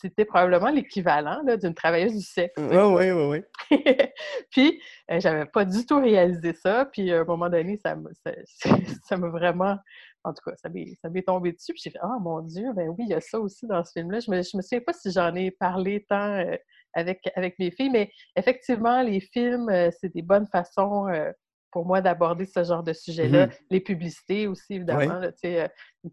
[0.00, 2.54] c'était probablement l'équivalent d'une travailleuse du sexe.
[2.56, 3.78] Oui, oui, oui, oui.
[4.50, 6.84] puis j'avais pas du tout réalisé ça.
[6.86, 9.76] Puis à un moment donné, ça m'a ça, vraiment
[10.24, 11.72] en tout cas, ça m'est tombé dessus.
[11.72, 13.92] Puis j'ai fait Ah mon Dieu, ben oui, il y a ça aussi dans ce
[13.92, 14.20] film-là.
[14.20, 16.56] Je me, je me souviens pas si j'en ai parlé tant euh,
[16.94, 21.30] avec, avec mes filles, mais effectivement, les films, euh, c'est des bonnes façons euh,
[21.70, 23.46] pour moi d'aborder ce genre de sujet-là.
[23.46, 23.58] Mm-hmm.
[23.70, 25.20] Les publicités aussi, évidemment.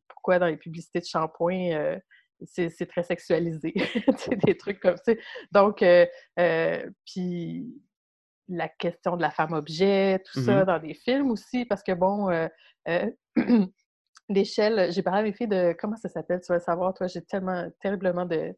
[0.08, 1.98] pourquoi dans les publicités de shampoing,
[2.46, 3.74] c'est très sexualisé.
[4.46, 5.14] des trucs comme ça.
[5.52, 5.84] Donc,
[7.06, 7.82] puis
[8.48, 10.66] la question de la femme objet, tout ça mm-hmm.
[10.66, 12.30] dans des films aussi, parce que bon,
[14.30, 17.22] l'échelle, j'ai parlé à mes filles de comment ça s'appelle, tu vas savoir, toi, j'ai
[17.22, 18.56] tellement, terriblement de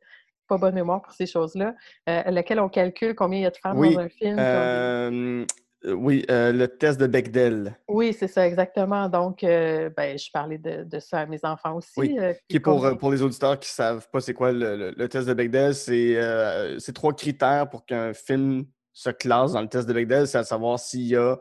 [0.48, 1.76] pas bonne mémoire pour ces choses-là,
[2.10, 5.46] euh, laquelle on calcule combien il y a de femmes dans un film.
[5.86, 7.78] Euh, oui, euh, le test de Bechdel.
[7.88, 9.10] Oui, c'est ça, exactement.
[9.10, 11.92] Donc, ben, je parlais de, ça à mes enfants aussi.
[11.98, 12.18] Oui.
[12.50, 15.34] qui pour, pour les auditeurs qui ne savent pas c'est quoi le, le, test de
[15.34, 18.66] Bechdel, c'est trois critères pour qu'un film
[18.98, 21.38] se classe dans le test de Bechdel, c'est à savoir s'il y a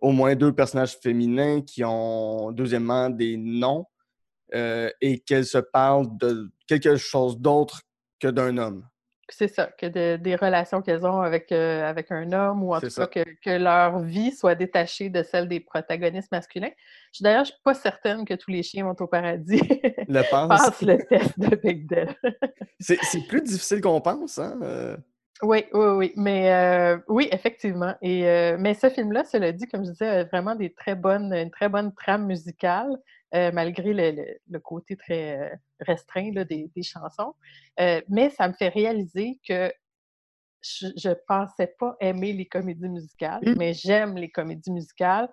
[0.00, 3.86] au moins deux personnages féminins qui ont, deuxièmement, des noms
[4.54, 7.82] euh, et qu'elles se parlent de quelque chose d'autre
[8.20, 8.86] que d'un homme.
[9.30, 12.88] C'est ça, que des relations qu'elles ont avec, euh, avec un homme ou en tout
[12.88, 16.70] cas que, leur vie soit détachée de celle des protagonistes masculins.
[17.20, 19.60] D'ailleurs, je ne suis pas certaine que tous les chiens vont au paradis.
[20.08, 22.14] Le Passe le test de Bechdel.
[22.80, 24.58] c'est plus difficile qu'on pense, hein?
[24.62, 24.96] Euh.
[25.42, 26.12] Oui, oui, oui.
[26.16, 27.94] Mais euh, oui, effectivement.
[28.02, 28.22] Et,
[28.58, 31.68] mais ce film-là, cela dit, comme je disais, a vraiment des très bonnes, une très
[31.68, 32.96] bonne trame musicale,
[33.34, 37.34] euh, malgré le, côté très restreint des, chansons.
[38.08, 39.72] mais ça me fait réaliser que
[40.62, 45.28] je ne pensais pas aimer les comédies musicales, mais j'aime les comédies musicales.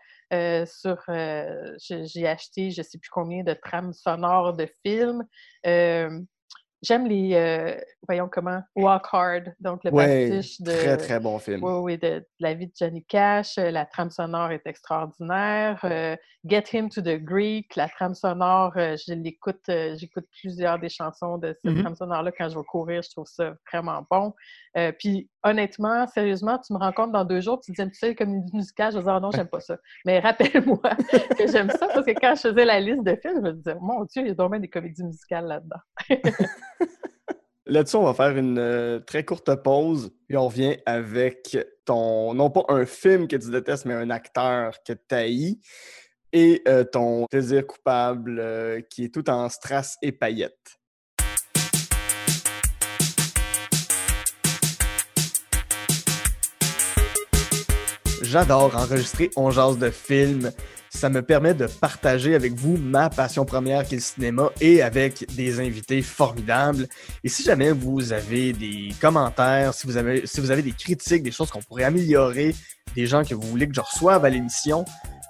[0.66, 5.26] sur, j'ai acheté je ne sais plus combien de trames sonores de films.
[6.82, 10.72] J'aime les, euh, voyons comment, Walk Hard, donc le pastiche de...
[10.72, 11.64] très, très bon film.
[11.64, 13.60] Oui, oui, de, la vie de Johnny Cash.
[13.60, 15.80] Euh, la trame sonore est extraordinaire.
[15.84, 21.38] Euh, Get Him to the Greek, la trame sonore, je l'écoute, j'écoute plusieurs des chansons
[21.38, 21.82] de cette mm-hmm.
[21.82, 23.04] trame sonore-là quand je vais courir.
[23.04, 24.34] Je trouve ça vraiment bon.
[24.98, 28.16] puis, honnêtement, sérieusement, tu me rends compte dans deux jours, tu te dis, tu sais,
[28.16, 29.78] comme une musicale, je vais dire, oh non, j'aime pas ça.
[30.06, 30.80] Mais rappelle-moi
[31.38, 33.76] que j'aime ça parce que quand je faisais la liste de films, je me disais,
[33.80, 35.80] mon Dieu, il y a donc des comédies musicales là-dedans.
[37.68, 42.50] Là-dessus, on va faire une euh, très courte pause, puis on revient avec ton, non
[42.50, 45.60] pas un film que tu détestes, mais un acteur que tu haïs,
[46.34, 50.80] et euh, ton plaisir coupable euh, qui est tout en strass et paillettes.
[58.22, 60.52] J'adore enregistrer On jase de films
[60.94, 64.82] ça me permet de partager avec vous ma passion première qui est le cinéma et
[64.82, 66.88] avec des invités formidables.
[67.24, 71.24] Et si jamais vous avez des commentaires, si vous avez, si vous avez des critiques,
[71.24, 72.54] des choses qu'on pourrait améliorer,
[72.94, 74.86] des gens que vous voulez que je reçoive à l'émission,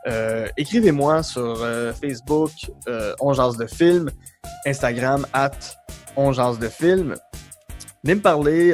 [0.07, 2.51] Euh, écrivez-moi sur euh, Facebook,
[2.87, 4.09] euh, On Jase de Film,
[4.65, 5.51] Instagram, at
[6.15, 7.13] On Jase de Film.
[8.03, 8.73] Venez me parler,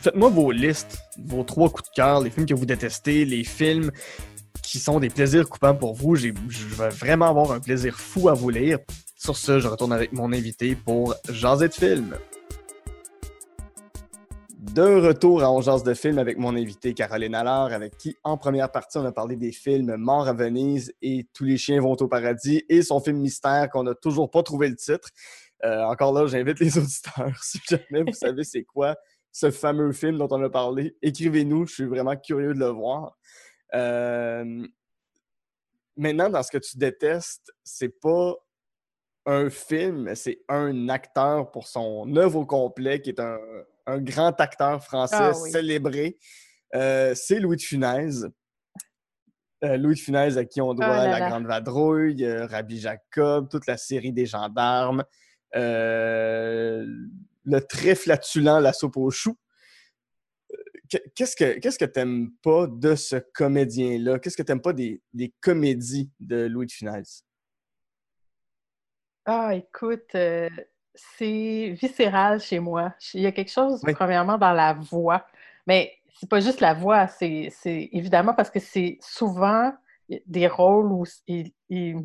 [0.00, 3.90] faites-moi vos listes, vos trois coups de cœur, les films que vous détestez, les films
[4.62, 6.16] qui sont des plaisirs coupants pour vous.
[6.16, 8.78] Je vais vraiment avoir un plaisir fou à vous lire.
[9.16, 12.16] Sur ce, je retourne avec mon invité pour Jaser de film.
[14.58, 18.70] De retour à Ongeance de film avec mon invité Caroline Allard, avec qui, en première
[18.70, 22.08] partie, on a parlé des films Mort à Venise et Tous les chiens vont au
[22.08, 25.08] paradis et son film Mystère qu'on n'a toujours pas trouvé le titre.
[25.64, 28.96] Euh, encore là, j'invite les auditeurs, si jamais vous savez c'est quoi
[29.32, 33.16] ce fameux film dont on a parlé, écrivez-nous, je suis vraiment curieux de le voir.
[33.74, 34.66] Euh,
[35.96, 38.34] maintenant, dans ce que tu détestes, c'est pas
[39.26, 43.38] un film, c'est un acteur pour son œuvre au complet, qui est un,
[43.86, 45.50] un grand acteur français Ah oui.
[45.50, 46.18] célébré.
[46.74, 48.24] Euh, c'est Louis de Funès.
[49.62, 51.28] Euh, Louis de Funès, à qui on doit Ah là La là.
[51.28, 55.04] Grande Vadrouille, euh, Rabbi Jacob, toute la série des gendarmes,
[55.52, 56.86] le
[57.68, 59.36] très flatulent La soupe aux choux.
[60.90, 64.18] Que- Qu'est-ce que qu'est-ce que t'aimes pas de ce comédien-là?
[64.18, 67.24] Qu'est-ce que t'aimes pas des, des comédies de Louis de Funès?
[69.26, 70.48] Ah, écoute, euh,
[70.94, 72.94] c'est viscéral chez moi.
[73.14, 73.92] Il y a quelque chose, Oui.
[73.92, 75.26] premièrement, dans la voix.
[75.66, 77.50] Mais c'est pas juste la voix, c'est
[77.92, 79.72] évidemment parce que c'est souvent
[80.26, 81.96] des rôles où il, il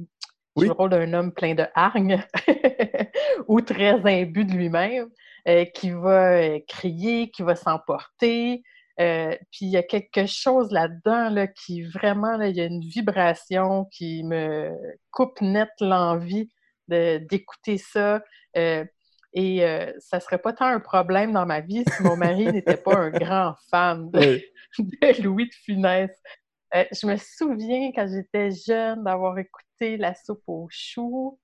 [0.56, 0.68] Oui.
[0.68, 2.24] le rôle d'un homme plein de hargne
[3.48, 5.10] ou très imbu de lui-même,
[5.48, 8.64] euh, qui va euh, crier, qui va s'emporter.
[9.00, 12.66] Euh, puis il y a quelque chose là-dedans là, qui vraiment, là, il y a
[12.66, 14.72] une vibration qui me
[15.12, 16.50] coupe net l'envie
[16.88, 18.24] d'écouter ça.
[18.58, 18.86] Euh,
[19.34, 22.78] et euh, ça serait pas tant un problème dans ma vie si mon mari n'était
[22.78, 24.42] pas un grand fan de,
[24.80, 26.12] de Louis de Funès.
[26.74, 31.40] Je me souviens quand j'étais jeune d'avoir écouté La soupe aux choux,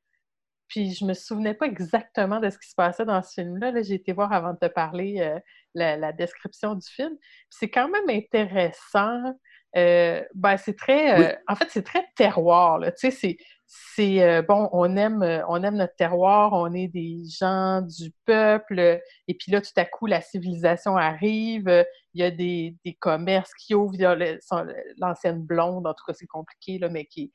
[0.72, 3.72] puis je me souvenais pas exactement de ce qui se passait dans ce film-là.
[3.72, 5.38] Là, j'ai été voir avant de te parler euh,
[5.76, 7.12] la, la description du film.
[7.50, 9.36] C'est quand même intéressant.
[9.76, 12.80] Euh, ben, c'est très, euh, en fait, c'est très terroir.
[12.82, 17.82] Tu sais, c'est, c'est bon, on aime, on aime notre terroir, on est des gens
[17.82, 22.76] du peuple, et puis là, tout à coup, la civilisation arrive, il y a des,
[22.84, 26.28] des commerces qui ouvrent, il y a le- son- l'ancienne blonde, en tout cas, c'est
[26.28, 27.32] compliqué, là, mais qui,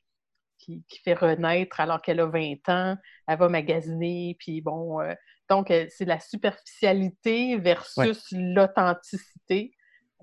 [0.67, 2.97] qui, qui fait renaître alors qu'elle a 20 ans,
[3.29, 5.15] elle va magasiner, puis bon, euh,
[5.49, 9.73] donc euh, c'est la superficialité versus l'authenticité,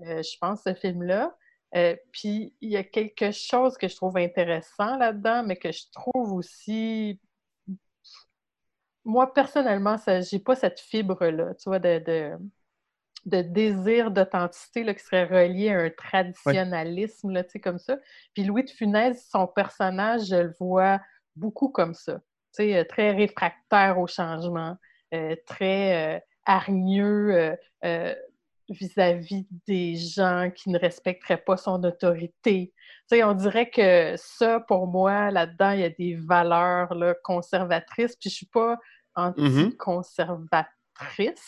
[0.02, 1.34] euh, je pense, ce film-là.
[1.76, 5.82] Euh, puis il y a quelque chose que je trouve intéressant là-dedans, mais que je
[5.92, 7.20] trouve aussi.
[9.04, 12.38] Moi, personnellement, ça, j'ai pas cette fibre-là, tu vois, de, de,
[13.26, 17.96] de désir d'authenticité qui serait relié à un traditionnalisme, là, comme ça.
[18.34, 21.00] Puis Louis de Funès, son personnage, je le vois
[21.36, 22.20] beaucoup comme ça.
[22.60, 24.76] Euh, très réfractaire au changement,
[25.12, 28.14] euh, très euh, hargneux euh,
[28.68, 32.72] vis-à-vis des gens qui ne respecteraient pas son autorité.
[33.10, 37.14] Tu sais, on dirait que ça, pour moi, là-dedans, il y a des valeurs là,
[37.22, 38.16] conservatrices.
[38.16, 38.78] Puis je suis pas
[39.16, 40.72] anti-conservatrice,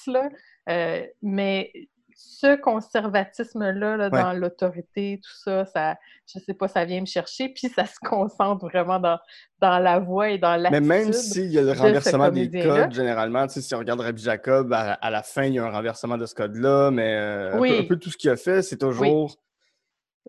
[0.08, 0.28] là,
[0.68, 1.72] euh, mais
[2.18, 4.10] ce conservatisme-là là, Ouais.
[4.22, 7.98] dans l'autorité, tout ça, ça, je sais pas, ça vient me chercher, puis ça se
[8.02, 9.18] concentre vraiment dans,
[9.60, 10.86] dans la voix et dans Mais l'attitude.
[10.88, 14.94] même s'il y a le renversement des codes, généralement, si on regarde Rabbi Jacob, à,
[14.94, 17.78] à la fin, il y a un renversement de ce code-là, mais euh, un, peu,
[17.80, 19.36] un peu tout ce qu'il a fait, c'est toujours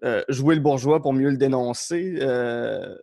[0.04, 2.18] euh, jouer le bourgeois pour mieux le dénoncer.
[2.22, 2.98] euh,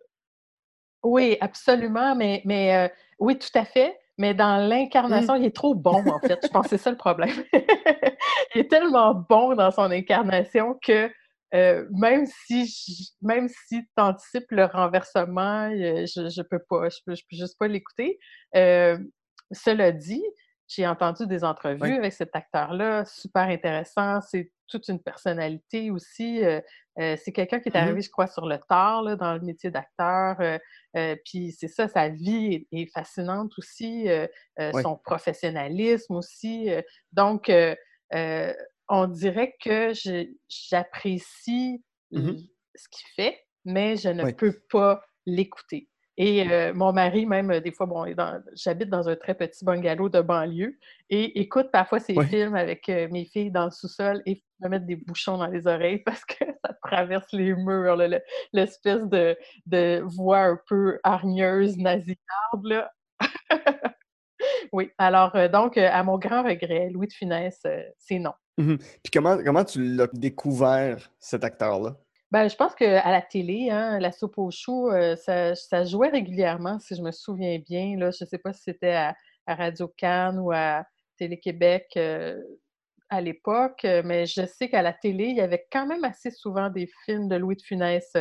[1.03, 3.99] Oui, absolument, mais, mais oui, tout à fait.
[4.19, 6.39] Mais dans l'incarnation, il est trop bon, en fait.
[6.43, 7.31] Je pense que c'est ça le problème.
[8.55, 11.11] il est tellement bon dans son incarnation que
[11.55, 16.89] euh, même si je- même si tu anticipes le renversement, euh, je, je peux pas,
[16.89, 18.19] je peux, je peux juste pas l'écouter.
[18.57, 18.99] Euh,
[19.53, 20.25] cela dit,
[20.67, 21.93] j'ai entendu des entrevues Oui.
[21.93, 24.21] avec cet acteur-là, super intéressant.
[24.23, 26.43] C'est toute une personnalité aussi.
[26.45, 26.61] euh,
[27.01, 27.77] euh, c'est quelqu'un qui est Mhm.
[27.77, 30.41] arrivé, je crois, sur le tard là, dans le métier d'acteur.
[30.41, 30.59] euh,
[30.97, 34.27] euh, puis c'est ça, sa vie est, est fascinante aussi, euh,
[34.61, 34.83] euh, Oui.
[34.83, 36.71] son professionnalisme aussi.
[36.71, 37.75] euh, donc, euh,
[38.15, 38.53] euh,
[38.89, 39.93] on dirait que
[40.49, 42.37] j'apprécie l-
[42.75, 44.35] ce qu'il fait, mais je ne Oui.
[44.37, 45.89] peux pas l'écouter.
[46.17, 48.05] Et euh, mon mari, même, euh, des fois, bon,
[48.55, 50.79] j'habite dans un très petit bungalow de banlieue
[51.11, 52.27] et écoute parfois ses Oui.
[52.27, 55.67] films avec euh, mes filles dans le sous-sol et me mettre des bouchons dans les
[55.67, 58.21] oreilles parce que ça traverse les murs, le-
[58.53, 62.93] l'espèce de, de voix un peu hargneuse, nasillarde, là.
[64.73, 67.61] oui, alors, euh, donc, à mon grand regret, Louis de Funès,
[67.99, 68.33] c'est non.
[68.59, 68.79] mhm.
[68.79, 71.97] Puis comment, comment tu l'as découvert, cet acteur-là?
[72.35, 76.09] Ben, je pense qu'à la télé, hein, la soupe aux choux, euh, ça, ça jouait
[76.09, 77.97] régulièrement, si je me souviens bien.
[77.97, 79.15] Là, je ne sais pas si c'était à,
[79.47, 80.85] à Radio Cannes ou à
[81.17, 82.43] Télé-Québec euh,
[83.09, 86.33] à l'époque, euh, mais je sais qu'à la télé, il y avait quand même assez
[86.33, 88.13] souvent des films de Louis de Funès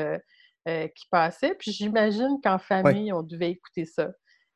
[0.64, 1.56] qui passaient.
[1.56, 4.12] Puis j'imagine qu'en famille, on devait écouter ça.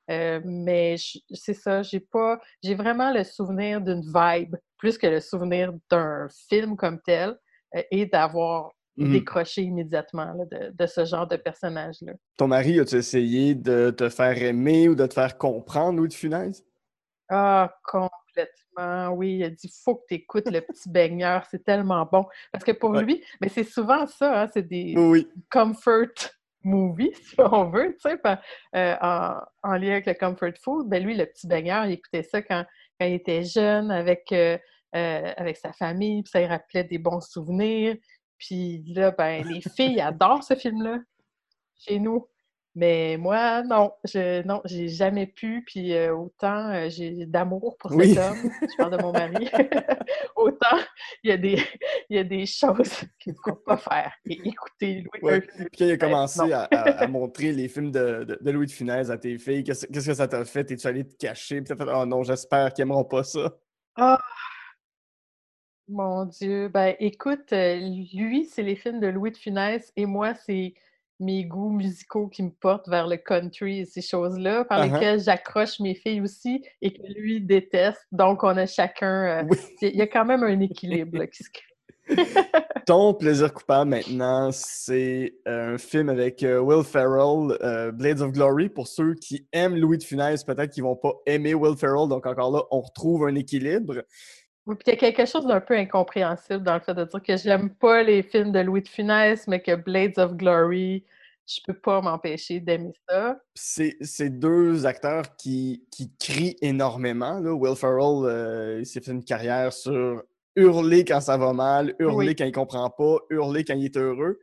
[0.07, 0.97] mais
[1.33, 2.39] c'est ça, j'ai pas.
[2.61, 7.35] J'ai vraiment le souvenir d'une vibe, plus que le souvenir d'un film comme tel,
[7.89, 9.11] et d'avoir Mmh.
[9.11, 12.13] décrocher immédiatement de, ce genre de personnage-là.
[12.35, 16.15] Ton mari, a-tu essayé de te faire aimer ou de te faire comprendre Louis de
[16.15, 16.63] Funès?
[17.29, 19.35] Ah, complètement, oui.
[19.35, 22.25] Il a dit faut que tu écoutes le petit baigneur, c'est tellement bon.
[22.51, 24.95] Parce que pour lui, mais c'est souvent ça, hein, c'est des
[25.51, 26.07] comfort
[26.63, 28.19] movies, si on veut, tu sais,
[28.75, 30.89] euh, en, lien avec le comfort food.
[30.89, 32.65] Ben lui, le petit baigneur, il écoutait ça quand,
[32.99, 34.57] il était jeune avec, euh,
[34.95, 37.95] euh, avec sa famille, puis ça lui rappelait des bons souvenirs.
[38.37, 40.99] Puis là, ben, les filles adorent ce film-là
[41.75, 42.27] chez nous.
[42.79, 45.63] Mais moi, non, je non, j'ai jamais pu.
[45.65, 49.49] Puis euh, autant euh, j'ai d'amour pour cet homme, je parle de mon mari,
[50.35, 50.77] autant
[51.23, 51.59] il y, a des,
[52.07, 54.13] il y a des choses qu'il ne faut pas faire.
[54.29, 55.41] Et écouter Louis ouais.
[55.41, 59.17] Puis quand il a commencé à, montrer les films de, de, Louis de Funès à
[59.17, 60.69] tes filles, qu'est-ce, que ça t'a fait?
[60.69, 61.61] Es-tu allé te cacher?
[61.63, 63.57] Puis t'as fait «Oh non, j'espère qu'ils n'aimeront pas ça.»
[63.95, 64.21] Ah,
[65.89, 67.75] mon Dieu, ben écoute, euh,
[68.13, 70.73] lui, c'est les films de Louis de Funès et moi, c'est
[71.19, 74.93] mes goûts musicaux qui me portent vers le country et ces choses-là, par uh-huh.
[74.93, 78.05] lesquelles j'accroche mes filles aussi et que lui déteste.
[78.11, 79.43] Donc, on a chacun.
[79.43, 81.63] Euh, il y a quand même un équilibre qui se crée.
[82.85, 87.57] Ton plaisir coupable maintenant, c'est euh, un film avec Will Ferrell,
[87.93, 88.69] Blades of Glory.
[88.69, 92.07] Pour ceux qui aiment Louis de Funès, peut-être qu'ils vont pas aimer Will Ferrell.
[92.07, 94.03] Donc encore là, on retrouve un équilibre.
[94.67, 97.23] Oui, puis il y a quelque chose d'un peu incompréhensible dans le fait de dire
[97.23, 101.05] que j'aime pas les films de Louis de Funès, mais que Blades of Glory,
[101.47, 103.39] je peux pas m'empêcher d'aimer ça.
[103.55, 107.39] C'est deux acteurs qui, qui crient énormément.
[107.39, 107.53] Là.
[107.53, 110.21] Will Ferrell, euh, il s'est fait une carrière sur
[110.57, 114.37] hurler quand ça va mal, hurler quand il comprend pas, hurler quand il est heureux.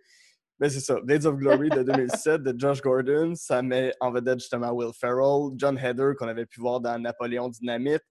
[0.59, 1.01] Mais ben, c'est ça.
[1.03, 5.51] Blades of Glory de 2007 de Josh Gordon, ça met en vedette justement Will Ferrell,
[5.57, 8.05] John Heder qu'on avait pu voir dans Napoléon Dynamite,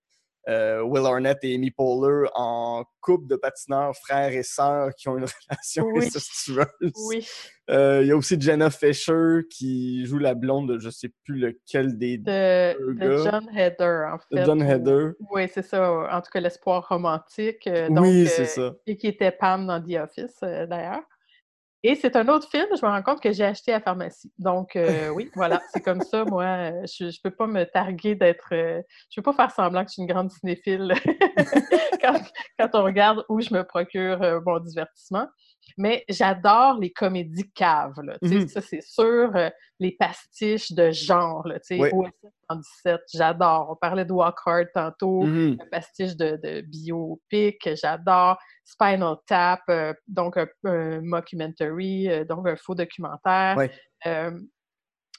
[0.47, 5.25] Will Arnett et Amy Poehler en couple de patineurs frères et sœurs qui ont une
[5.49, 6.09] relation oui.
[7.07, 7.27] Oui.
[7.69, 11.37] Euh, il y a aussi Jenna Fisher qui joue la blonde de je sais plus
[11.37, 14.41] lequel des de, deux de John Heder, en fait.
[14.41, 15.11] De John Heder.
[15.31, 16.07] Oui, c'est ça.
[16.11, 17.65] En tout cas, l'espoir romantique.
[17.67, 18.73] Euh, oui, c'est ça.
[18.85, 21.03] Et qui était Pam dans The Office, d'ailleurs.
[21.85, 24.31] Et c'est un autre film, je me rends compte que j'ai acheté à la pharmacie.
[24.39, 26.23] Donc, euh, oui, voilà, c'est comme ça.
[26.23, 28.53] Moi, euh, je ne peux pas me targuer d'être.
[28.53, 30.93] Euh, je ne peux pas faire semblant que je suis une grande cinéphile
[32.01, 32.21] quand,
[32.57, 35.27] quand, on regarde où je me procure mon divertissement.
[35.77, 37.99] Mais j'adore les comédies caves.
[38.01, 39.31] Là, mmh Ça, c'est sûr.
[39.79, 41.45] les pastiches de genre.
[41.47, 41.89] Là, oui.
[41.91, 43.71] OSS j'adore.
[43.71, 45.23] On parlait de Walk Hard tantôt.
[45.23, 48.37] Mmh un pastiche de, de biopic, j'adore.
[48.63, 53.57] Spinal Tap, euh, donc un, mockumentary, euh, donc un faux documentaire.
[54.05, 54.31] Euh,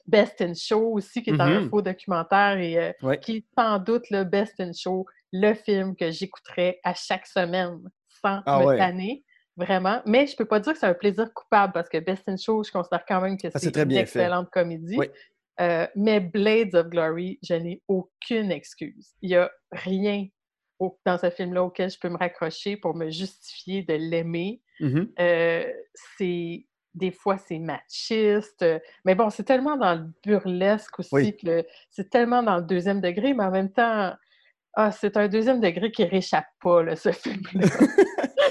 [0.06, 1.70] Best in Show aussi, qui est un mm-hmm.
[1.70, 6.78] faux documentaire et qui est sans doute le Best in Show, le film que j'écouterais
[6.84, 7.78] à chaque semaine
[8.22, 9.24] sans ah me tanner.
[9.56, 10.02] Vraiment.
[10.04, 12.64] Mais je peux pas dire que c'est un plaisir coupable parce que Best in Show,
[12.64, 14.98] je considère quand même que ah, c'est une excellente comédie.
[15.96, 19.14] mais Blades of Glory, je n'ai aucune excuse.
[19.22, 20.26] Il n'y a rien
[21.06, 24.60] dans ce film-là auquel je peux me raccrocher pour me justifier de l'aimer.
[24.80, 25.64] Mmh euh,
[26.18, 28.64] c'est des fois c'est machiste,
[29.04, 33.34] mais bon, c'est tellement dans le burlesque aussi que c'est tellement dans le deuxième degré,
[33.34, 34.14] mais en même temps,
[34.76, 37.66] ah, c'est un deuxième degré qui réchappe pas, là, ce film-là.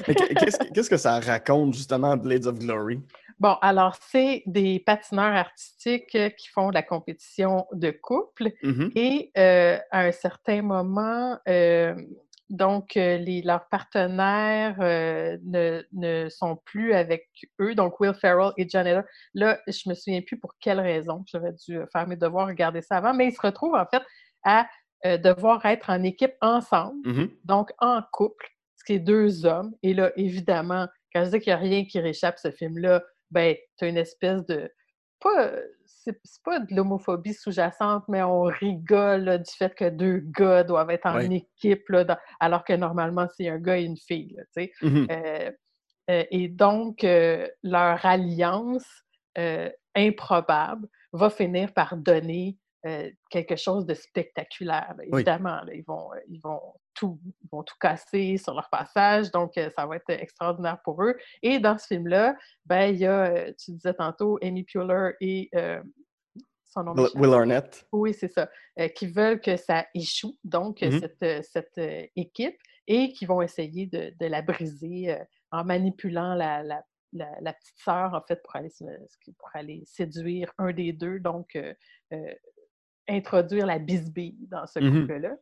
[0.74, 3.00] Qu'est-ce que ça raconte justement, Blades of Glory?
[3.44, 8.88] Bon, alors, c'est des patineurs artistiques euh, qui font de la compétition de couple mmh
[8.96, 11.94] et euh, à un certain moment, euh,
[12.50, 17.28] donc, les, leurs partenaires ne, sont plus avec
[17.60, 19.04] eux, donc Will Ferrell et John
[19.34, 21.26] Là, je me souviens plus pour quelle raison.
[21.30, 24.04] J'aurais dû faire mes devoirs, regarder ça avant, mais ils se retrouvent en fait
[24.46, 24.68] à
[25.18, 29.74] devoir être en équipe ensemble, mmh donc en couple, ce qui est deux hommes.
[29.84, 33.04] Et là, évidemment, quand je dis qu'il n'y a rien qui réchappe ce film-là,
[33.34, 34.72] ben, tu as une espèce de.
[35.20, 35.52] Pas,
[35.86, 41.06] c'est, pas de l'homophobie sous-jacente, mais on rigole du fait que deux gars doivent être
[41.06, 44.36] en équipe, là, alors que normalement, c'est un gars et une fille.
[44.36, 45.52] Là, mmh euh,
[46.10, 48.86] euh, et donc, euh, leur alliance
[49.96, 52.58] improbable va finir par donner
[53.30, 54.96] quelque chose de spectaculaire.
[55.02, 57.20] Évidemment, ils, vont, ils, vont tout,
[57.52, 61.16] vont tout casser sur leur passage, donc ça va être extraordinaire pour eux.
[61.42, 62.36] Et dans ce film-là,
[62.66, 65.50] ben, il y a, tu disais tantôt, Amy Puller et
[66.66, 67.88] son nom Will Arnett.
[67.92, 68.50] Oui, c'est ça.
[68.96, 71.00] qui veulent que ça échoue, donc mm-hmm.
[71.00, 75.18] cette, cette équipe, et qui vont essayer de, de la briser
[75.52, 76.84] en manipulant la, la,
[77.14, 78.70] la, petite sœur, en fait, pour aller,
[79.38, 81.74] pour aller séduire un des deux, donc euh,
[82.14, 82.34] euh,
[83.08, 85.36] introduire la bisbille dans ce mmh couple-là.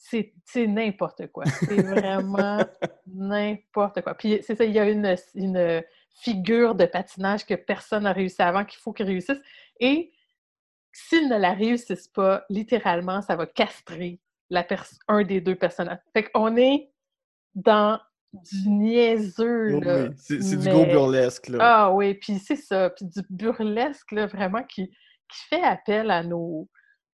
[0.00, 1.44] C'est n'importe quoi.
[1.44, 2.64] C'est vraiment
[3.06, 4.14] n'importe quoi.
[4.14, 5.82] Puis c'est ça, il y a une, une,
[6.22, 9.40] figure de patinage que personne n'a réussi avant, qu'il faut qu'il réussisse.
[9.78, 10.12] Et
[10.92, 14.20] s'ils ne la réussissent pas, littéralement, ça va castrer
[14.50, 14.66] la
[15.08, 15.98] un des deux personnages.
[16.12, 16.90] Fait qu'on est
[17.54, 17.98] dans
[18.32, 19.80] du niaiseux.
[19.80, 21.48] là, c'est du gros burlesque.
[21.48, 21.58] Là.
[21.60, 22.90] Ah oui, puis c'est ça.
[22.90, 26.68] Puis du burlesque, là, vraiment, qui, qui fait appel à nos,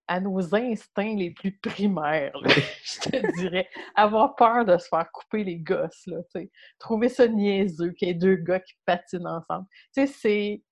[0.09, 2.33] à nos instincts les plus primaires,
[2.85, 3.69] je te dirais.
[3.95, 6.19] Avoir peur de se faire couper les gosses, là,
[6.79, 9.67] Trouver ça niaiseux qu'il y ait deux gars qui patinent ensemble.
[9.95, 10.63] Tu sais, c'est...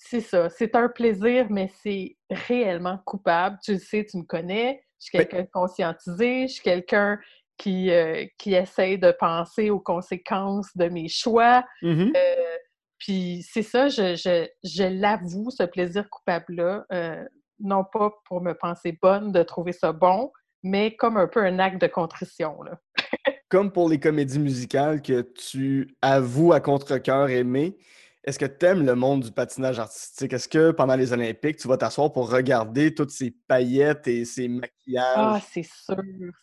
[0.00, 3.58] C'est ça, c'est un plaisir, mais c'est réellement coupable.
[3.64, 7.18] Tu le sais, tu me connais, je suis quelqu'un de conscientisé, je suis quelqu'un
[7.56, 11.64] qui, euh, qui essaie de penser aux conséquences de mes choix.
[11.82, 12.16] Mm-hmm.
[12.16, 12.56] Euh,
[12.98, 17.24] puis c'est ça, je, je, je l'avoue, ce plaisir coupable-là, euh,
[17.60, 20.32] non pas pour me penser bonne de trouver ça bon,
[20.62, 22.62] mais comme un peu un acte de contrition.
[22.62, 22.78] Là.
[23.48, 27.76] comme pour les comédies musicales que tu avoues à contre-cœur aimer,
[28.24, 30.32] est-ce que tu aimes le monde du patinage artistique?
[30.34, 34.48] Est-ce que pendant les Olympiques, tu vas t'asseoir pour regarder toutes ces paillettes et ces
[34.48, 35.16] maquillages?
[35.16, 35.96] Ah, c'est sûr,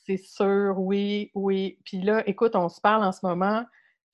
[0.05, 1.77] c'est sûr, oui, oui.
[1.85, 3.63] Puis là, écoute, on se parle en ce moment.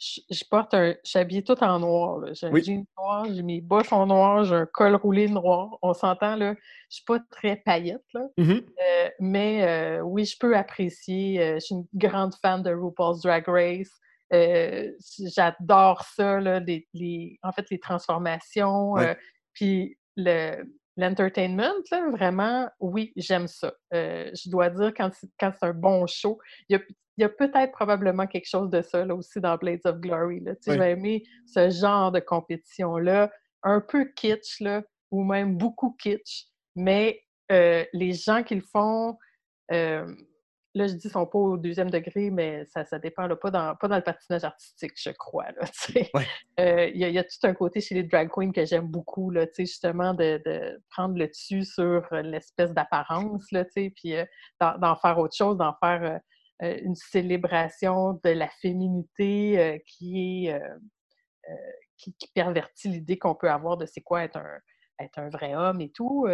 [0.02, 0.96] Je, porte un.
[1.04, 2.22] Je suis habillée tout en noir.
[2.34, 5.78] J'ai un jean noir, j'ai mes bottes en noir, j'ai un col roulé noir.
[5.84, 6.56] On s'entend, là.
[6.90, 8.22] Je suis pas très paillette, là.
[8.38, 11.40] Mmh euh, mais euh, oui, je peux apprécier.
[11.40, 13.92] Euh, je suis une grande fan de RuPaul's Drag Race.
[14.32, 18.96] J'adore ça, là, les, en fait, les transformations,
[19.54, 19.98] puis
[20.98, 21.74] l'entertainment,
[22.12, 23.74] vraiment, oui, j'aime ça.
[23.94, 26.40] Euh, je dois dire, quand, quand c'est un bon show,
[26.70, 26.82] il y a,
[27.28, 30.40] peut-être probablement quelque chose de ça là, aussi dans Blades of Glory.
[30.42, 30.56] Là.
[30.56, 33.32] Tu J'ai aimé ce genre de compétition-là,
[33.64, 39.18] un peu kitsch, là, ou même beaucoup kitsch, mais les gens qui le font,
[40.74, 43.76] là, je dis, sont pas au deuxième degré, mais ça, ça dépend, là, pas, dans,
[43.76, 45.48] pas dans le patinage artistique, je crois.
[46.60, 49.48] Euh, il y, a tout un côté chez les drag queens que j'aime beaucoup, là,
[49.58, 54.26] justement, de, de, prendre le dessus sur l'espèce d'apparence, puis euh,
[54.60, 56.20] d'en faire autre chose, d'en faire euh,
[56.62, 60.62] une célébration de la féminité qui est
[61.98, 64.60] qui, qui, pervertit l'idée qu'on peut avoir de c'est quoi être un,
[65.00, 66.28] être un vrai homme et tout.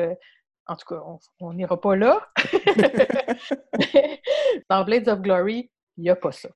[0.65, 1.01] En tout cas,
[1.39, 2.27] on n'ira pas là.
[4.69, 6.49] dans Blades of Glory, il n'y a pas ça.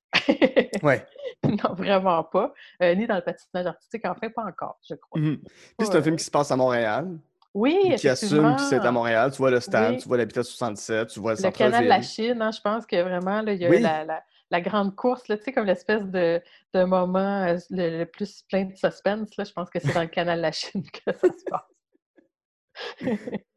[0.82, 1.06] ouais.
[1.44, 2.52] Non, vraiment pas.
[2.82, 5.20] Euh, ni dans le patinage artistique, en fait, pas encore, je crois.
[5.20, 5.42] Mm-hmm.
[5.42, 7.18] Puis c'est un film qui se passe à Montréal.
[7.54, 9.30] Oui, Qui assume que c'est à Montréal.
[9.30, 12.00] Tu vois le stade, tu vois l'habitat 67, tu vois le, le canal de la
[12.00, 15.36] Chine, hein, je pense que vraiment, là, il y a la, la, grande course, là,
[15.36, 16.40] tu sais, comme l'espèce de,
[16.72, 19.36] de moment euh, le, plus plein de suspense.
[19.36, 21.62] Là, je pense que c'est dans le canal de la Chine que ça se passe.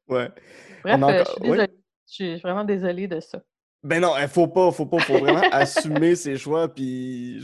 [0.10, 0.30] Ouais.
[0.84, 1.68] Bref, euh, je, suis désolée.
[2.08, 3.41] je suis vraiment désolée de ça.
[3.82, 6.68] Ben non, il faut pas, faut pas, faut vraiment assumer ses choix.
[6.68, 7.39] Puis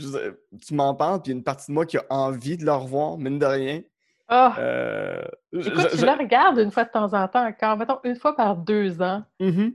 [0.66, 3.38] tu m'en parles, puis une partie de moi qui a envie de le revoir, mine
[3.38, 3.82] de rien.
[4.28, 4.56] Ah!
[4.58, 8.34] Euh, Écoute, je, le regarde une fois de temps en temps encore, mettons une fois
[8.34, 9.24] par deux ans.
[9.40, 9.74] Mm-hmm.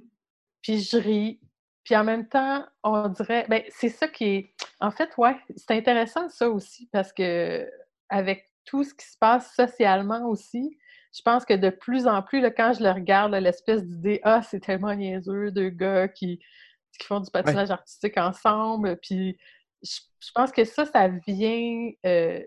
[0.62, 1.40] Puis je ris.
[1.84, 3.46] Puis en même temps, on dirait.
[3.50, 4.54] Ben, c'est ça qui est.
[4.80, 7.70] En fait, ouais, c'est intéressant ça aussi, parce que
[8.10, 10.78] avec tout ce qui se passe socialement aussi,
[11.16, 14.42] je pense que de plus en plus, là, quand je le regarde, l'espèce d'idée Ah,
[14.42, 16.40] c'est tellement niaiseux, deux gars qui,
[17.00, 18.98] qui font du patinage artistique ensemble.
[19.02, 19.38] Puis
[19.84, 22.42] je, pense que ça, ça vient euh,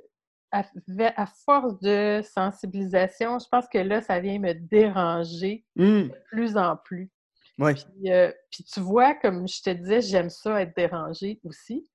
[0.53, 3.39] à, force de sensibilisation.
[3.39, 5.85] Je pense que là, ça vient me déranger mmh.
[5.85, 7.11] de plus en plus.
[7.59, 11.87] Puis, euh, puis, tu vois, comme je te disais, j'aime ça être dérangée aussi.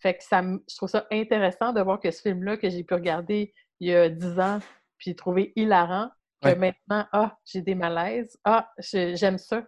[0.00, 2.92] Fait que ça, je trouve ça intéressant de voir que ce film-là que j'ai pu
[2.92, 4.58] regarder il y a dix ans,
[4.98, 6.10] puis trouver hilarant,
[6.42, 9.64] que maintenant, ah, j'ai des malaises, ah, j'aime ça.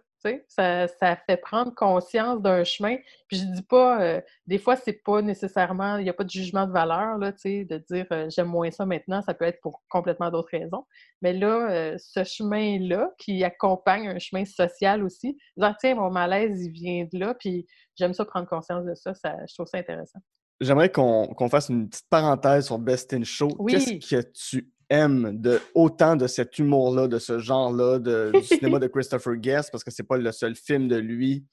[0.47, 2.97] Ça, ça fait prendre conscience d'un chemin.
[3.27, 6.29] Puis je dis pas, euh, des fois, c'est pas nécessairement, il n'y a pas de
[6.29, 9.81] jugement de valeur, là, de dire euh, j'aime moins ça maintenant, ça peut être pour
[9.89, 10.85] complètement d'autres raisons.
[11.21, 16.63] Mais là, euh, ce chemin-là, qui accompagne un chemin social aussi, dire tiens, mon malaise,
[16.63, 17.65] il vient de là, puis
[17.97, 20.19] j'aime ça prendre conscience de ça, ça je trouve ça intéressant.
[20.59, 23.49] J'aimerais qu'on fasse une petite parenthèse sur Best in Show.
[23.67, 28.87] Qu'est-ce que tu aimes de, autant de cet humour-là, de ce genre-là, du cinéma de
[28.87, 31.45] Christopher Guest, parce que c'est pas le seul film de lui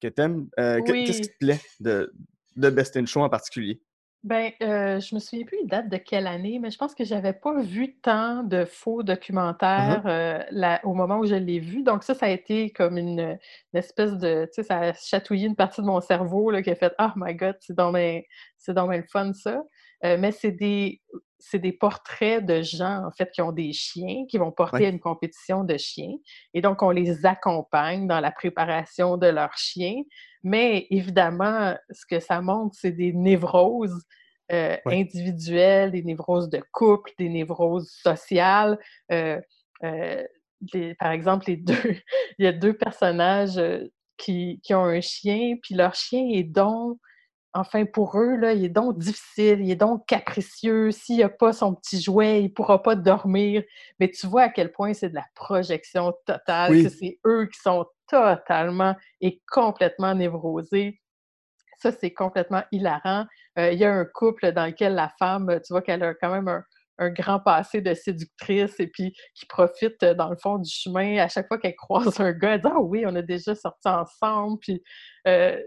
[0.00, 0.48] que t'aimes.
[0.58, 2.12] Euh, que- Qu'est-ce qui te plaît de,
[2.56, 3.80] de Best in Show en particulier?
[4.24, 7.04] Ben, euh, je me souviens plus une date de quelle année, mais je pense que
[7.04, 11.84] j'avais pas vu tant de faux documentaires euh, là- au moment où je l'ai vu.
[11.84, 13.38] Donc ça, ça a été comme une, une
[13.78, 16.74] espèce de, tu sais, ça a chatouillé une partie de mon cerveau là, qui a
[16.74, 17.92] fait «Oh my God, c'est dans
[18.56, 19.62] c'est donc bien le fun ça!
[20.04, 21.00] Euh, mais c'est des,
[21.38, 24.88] c'est des portraits de gens, en fait, qui ont des chiens, qui vont porter à
[24.88, 26.14] une compétition de chiens.
[26.54, 30.02] Et donc, on les accompagne dans la préparation de leurs chiens.
[30.42, 34.04] Mais évidemment, ce que ça montre, c'est des névroses
[34.52, 38.78] euh, individuelles, des névroses de couple, des névroses sociales.
[39.12, 39.40] Euh,
[39.84, 40.24] euh,
[40.98, 41.96] par exemple, les deux,
[42.38, 43.60] il y a deux personnages
[44.16, 46.98] qui, qui ont un chien, puis leur chien est donc,
[47.56, 50.90] enfin pour eux, là, il est donc difficile, il est donc capricieux.
[50.90, 53.62] S'il n'a pas son petit jouet, il ne pourra pas dormir.
[53.98, 56.84] Mais tu vois à quel point c'est de la projection totale, Oui.
[56.84, 61.00] que c'est eux qui sont totalement et complètement névrosés.
[61.78, 63.26] Ça, c'est complètement hilarant.
[63.58, 66.30] Euh, il y a un couple dans lequel la femme, tu vois qu'elle a quand
[66.30, 66.64] même un,
[66.98, 71.18] un grand passé de séductrice et puis qui profite, euh, dans le fond, du chemin.
[71.18, 73.88] À chaque fois qu'elle croise un gars, elle dit «Ah oui, on a déjà sorti
[73.88, 74.82] ensemble.» Puis,
[75.26, 75.60] euh,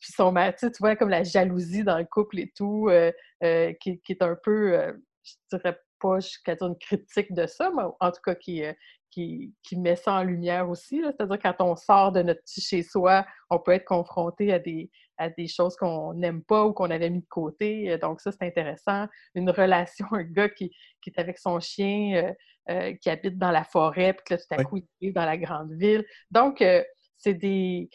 [0.00, 3.12] puis son tu vois comme la jalousie dans le couple et tout, euh,
[3.42, 7.82] euh, qui, est un peu, je dirais pas jusqu'à dire une critique de ça, mais
[8.00, 8.62] en tout cas qui,
[9.10, 11.02] qui, qui met ça en lumière aussi.
[11.02, 15.30] C'est-à-dire quand on sort de notre petit chez-soi, on peut être confronté à des, à
[15.30, 17.90] des choses qu'on n'aime pas ou qu'on avait mis de côté.
[17.90, 19.06] Euh, Donc ça, c'est intéressant.
[19.34, 20.70] Une relation, un gars qui,
[21.02, 22.32] qui est avec son chien, euh,
[22.68, 25.24] euh, qui habite dans la forêt, puis que là, tout à coup, il arrive dans
[25.24, 26.04] la grande ville.
[26.30, 26.82] Donc, euh,
[27.16, 27.88] c'est des...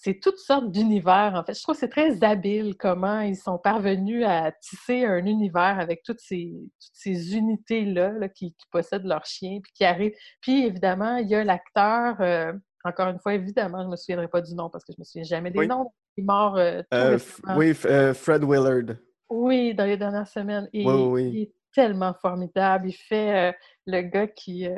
[0.00, 1.54] C'est toutes sortes d'univers, en fait.
[1.54, 6.04] Je trouve que c'est très habile comment ils sont parvenus à tisser un univers avec
[6.04, 10.14] toutes ces, toutes ces unités-là là, qui, qui possèdent leur chien, puis qui arrivent.
[10.40, 12.52] Puis, évidemment, il y a l'acteur, euh,
[12.84, 15.02] encore une fois, évidemment, je ne me souviendrai pas du nom parce que je ne
[15.02, 15.66] me souviens jamais des Oui.
[15.66, 15.90] noms.
[16.16, 17.18] Il est mort euh, Euh,
[17.56, 18.96] oui, euh, Fred Willard.
[19.28, 20.68] Oui, dans les dernières semaines.
[20.72, 22.88] Et Oui, oui, il est tellement formidable.
[22.88, 23.52] Il fait
[23.84, 24.68] le gars qui,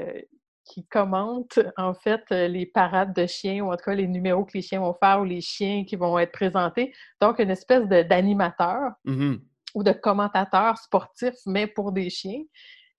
[0.70, 4.44] qui commente, en fait, euh, les parades de chiens, ou en tout cas les numéros
[4.44, 6.92] que les chiens vont faire ou les chiens qui vont être présentés.
[7.20, 9.40] Donc, une espèce d'animateur Mhm.
[9.74, 12.42] ou de commentateur sportif, mais pour des chiens,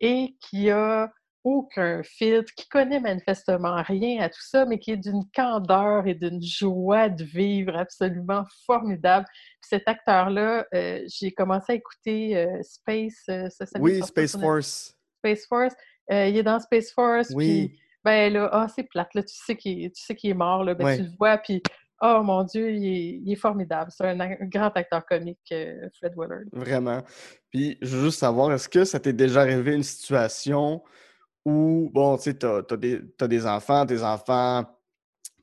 [0.02, 1.10] et qui a
[1.44, 6.14] aucun filtre, qui connaît manifestement rien à tout ça, mais qui est d'une candeur et
[6.14, 9.26] d'une joie de vivre absolument formidable.
[9.62, 14.96] Puis cet acteur-là, euh, j'ai commencé à écouter euh, Space, euh, ça Oui, Space Force.
[15.20, 15.74] Space Force.
[16.12, 19.56] Euh, il est dans Space Force, puis ben là, ah, c'est plate, là, tu sais
[19.56, 20.98] qu'il est, tu sais qu'il est mort, là, ben, Ouais.
[20.98, 21.62] tu le vois, puis
[22.02, 23.92] oh mon Dieu, il est, il est formidable.
[23.96, 26.42] C'est un, grand acteur comique, euh, Fred Willard.
[26.52, 27.02] Vraiment.
[27.50, 30.84] Puis, je veux juste savoir, est-ce que ça t'est déjà arrivé une situation
[31.46, 34.66] où, bon, tu sais, t'as, t'as des, t'as des enfants, tes enfants,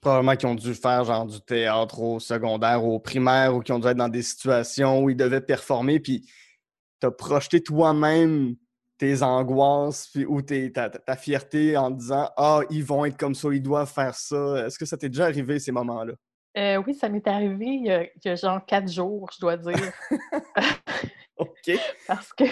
[0.01, 3.73] probablement qui ont dû faire genre du théâtre au secondaire ou au primaire ou qui
[3.73, 6.29] ont dû être dans des situations où ils devaient performer, puis
[7.01, 8.57] t'as projeté toi-même
[8.99, 13.35] tes angoisses puis, ou tes- ta, ta- fierté en disant Ah, ils vont être comme
[13.35, 14.67] ça, ils doivent faire ça.
[14.67, 16.13] Est-ce que ça t'est déjà arrivé ces moments-là?
[16.57, 19.39] Euh, oui, ça m'est arrivé il y, a, il y a genre quatre jours, je
[19.41, 19.93] dois dire.
[21.37, 21.71] OK.
[22.09, 22.45] parce que,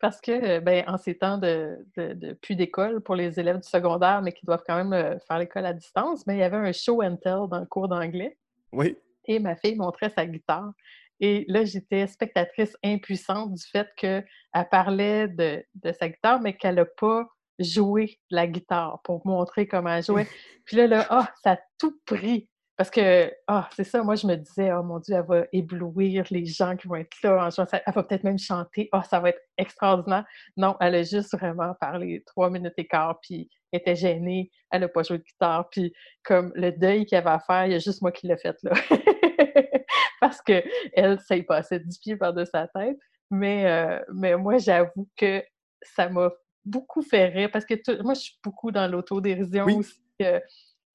[0.00, 3.68] parce que ben, en ces temps de, de, de plus d'école pour les élèves du
[3.68, 6.56] secondaire, mais qui doivent quand même euh, faire l'école à distance, mais il y avait
[6.56, 8.36] un show and tell dans le cours d'anglais.
[8.72, 8.96] Oui.
[9.26, 10.72] et ma fille montrait sa guitare.
[11.20, 14.24] Et là, j'étais spectatrice impuissante du fait qu'elle
[14.70, 17.26] parlait de, de sa guitare, mais qu'elle n'a pas
[17.58, 20.26] joué la guitare pour montrer comment elle jouait.
[20.64, 22.48] Puis là, là, ah, ça a tout pris.
[22.76, 26.24] Parce que, ah, c'est ça, moi, je me disais, oh mon Dieu, elle va éblouir
[26.30, 27.64] les gens qui vont être là en jouant.
[27.66, 28.88] Ça- Elle va peut-être même chanter.
[28.92, 30.26] Ah, ça va être extraordinaire.
[30.58, 34.50] Non, elle a juste vraiment parlé trois minutes et quart, puis elle était gênée.
[34.70, 35.70] Elle n'a pas joué de guitare.
[35.70, 38.26] Puis, comme le deuil qu'il y avait à faire, il y a juste moi qui
[38.26, 38.72] l'ai fait, là.
[40.20, 40.62] Parce que
[40.92, 42.98] elle, ça y passait dix pieds par-dessus sa tête.
[43.30, 45.42] Mais, euh, mais moi, j'avoue que
[45.82, 46.30] ça m'a
[46.64, 49.74] beaucoup fait rire parce que tout- moi, je suis beaucoup dans l'autodérision Oui.
[49.76, 50.00] aussi.
[50.22, 50.40] euh,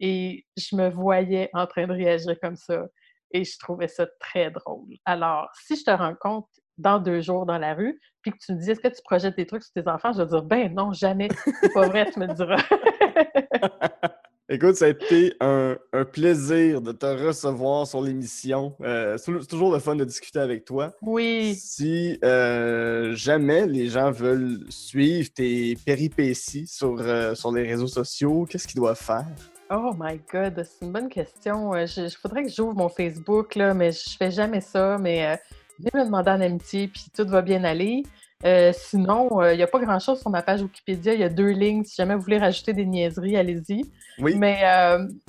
[0.01, 2.87] et je me voyais en train de réagir comme ça.
[3.33, 4.89] Et je trouvais ça très drôle.
[5.05, 8.59] Alors, si je te rencontre dans deux jours dans la rue, puis que tu me
[8.59, 10.11] dis, est-ce que tu projettes des trucs sur tes enfants?
[10.11, 11.29] Je vais dire, ben non, jamais.
[11.61, 12.57] C'est pas vrai, tu me diras.
[14.49, 18.75] Écoute, ça a été un, un plaisir de te recevoir sur l'émission.
[18.81, 20.91] Euh, c'est c'est toujours le fun de discuter avec toi.
[21.01, 21.55] oui.
[21.55, 28.45] Si euh, jamais les gens veulent suivre tes péripéties sur, euh, sur les réseaux sociaux,
[28.49, 29.25] qu'est-ce qu'ils doivent faire?
[29.73, 31.73] Oh my God, c'est une bonne question.
[31.73, 34.97] Euh, Je, je faudrait que j'ouvre mon Facebook, là, mais je fais jamais ça.
[34.97, 35.35] Mais euh,
[35.79, 38.03] viens me demander en amitié, puis tout va bien aller.
[38.43, 41.13] Euh, sinon, il n'y a pas grand-chose sur ma page Wikipédia.
[41.13, 41.85] Il y a deux lignes.
[41.85, 43.89] Si jamais vous voulez rajouter des niaiseries, allez-y.
[44.19, 44.35] Oui.
[44.35, 44.61] Mais,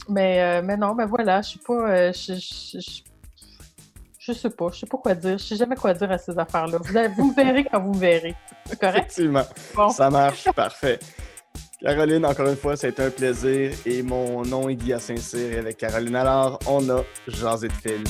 [0.08, 2.10] mais, mais non, mais voilà, je suis pas.
[2.10, 3.02] je, je,
[4.18, 5.38] je sais pas, je sais pas quoi dire.
[5.38, 6.78] Je sais jamais quoi dire à ces affaires-là.
[6.78, 8.34] Vous, me verrez quand vous me verrez.
[8.64, 9.12] C'est correct?
[9.12, 9.44] Effectivement.
[9.90, 10.98] Ça marche, parfait.
[11.82, 13.72] Caroline, encore une fois, été un plaisir.
[13.86, 15.52] Et mon nom est Guy Saint-Cyr.
[15.52, 18.04] Et avec Caroline alors, on a jasé de film.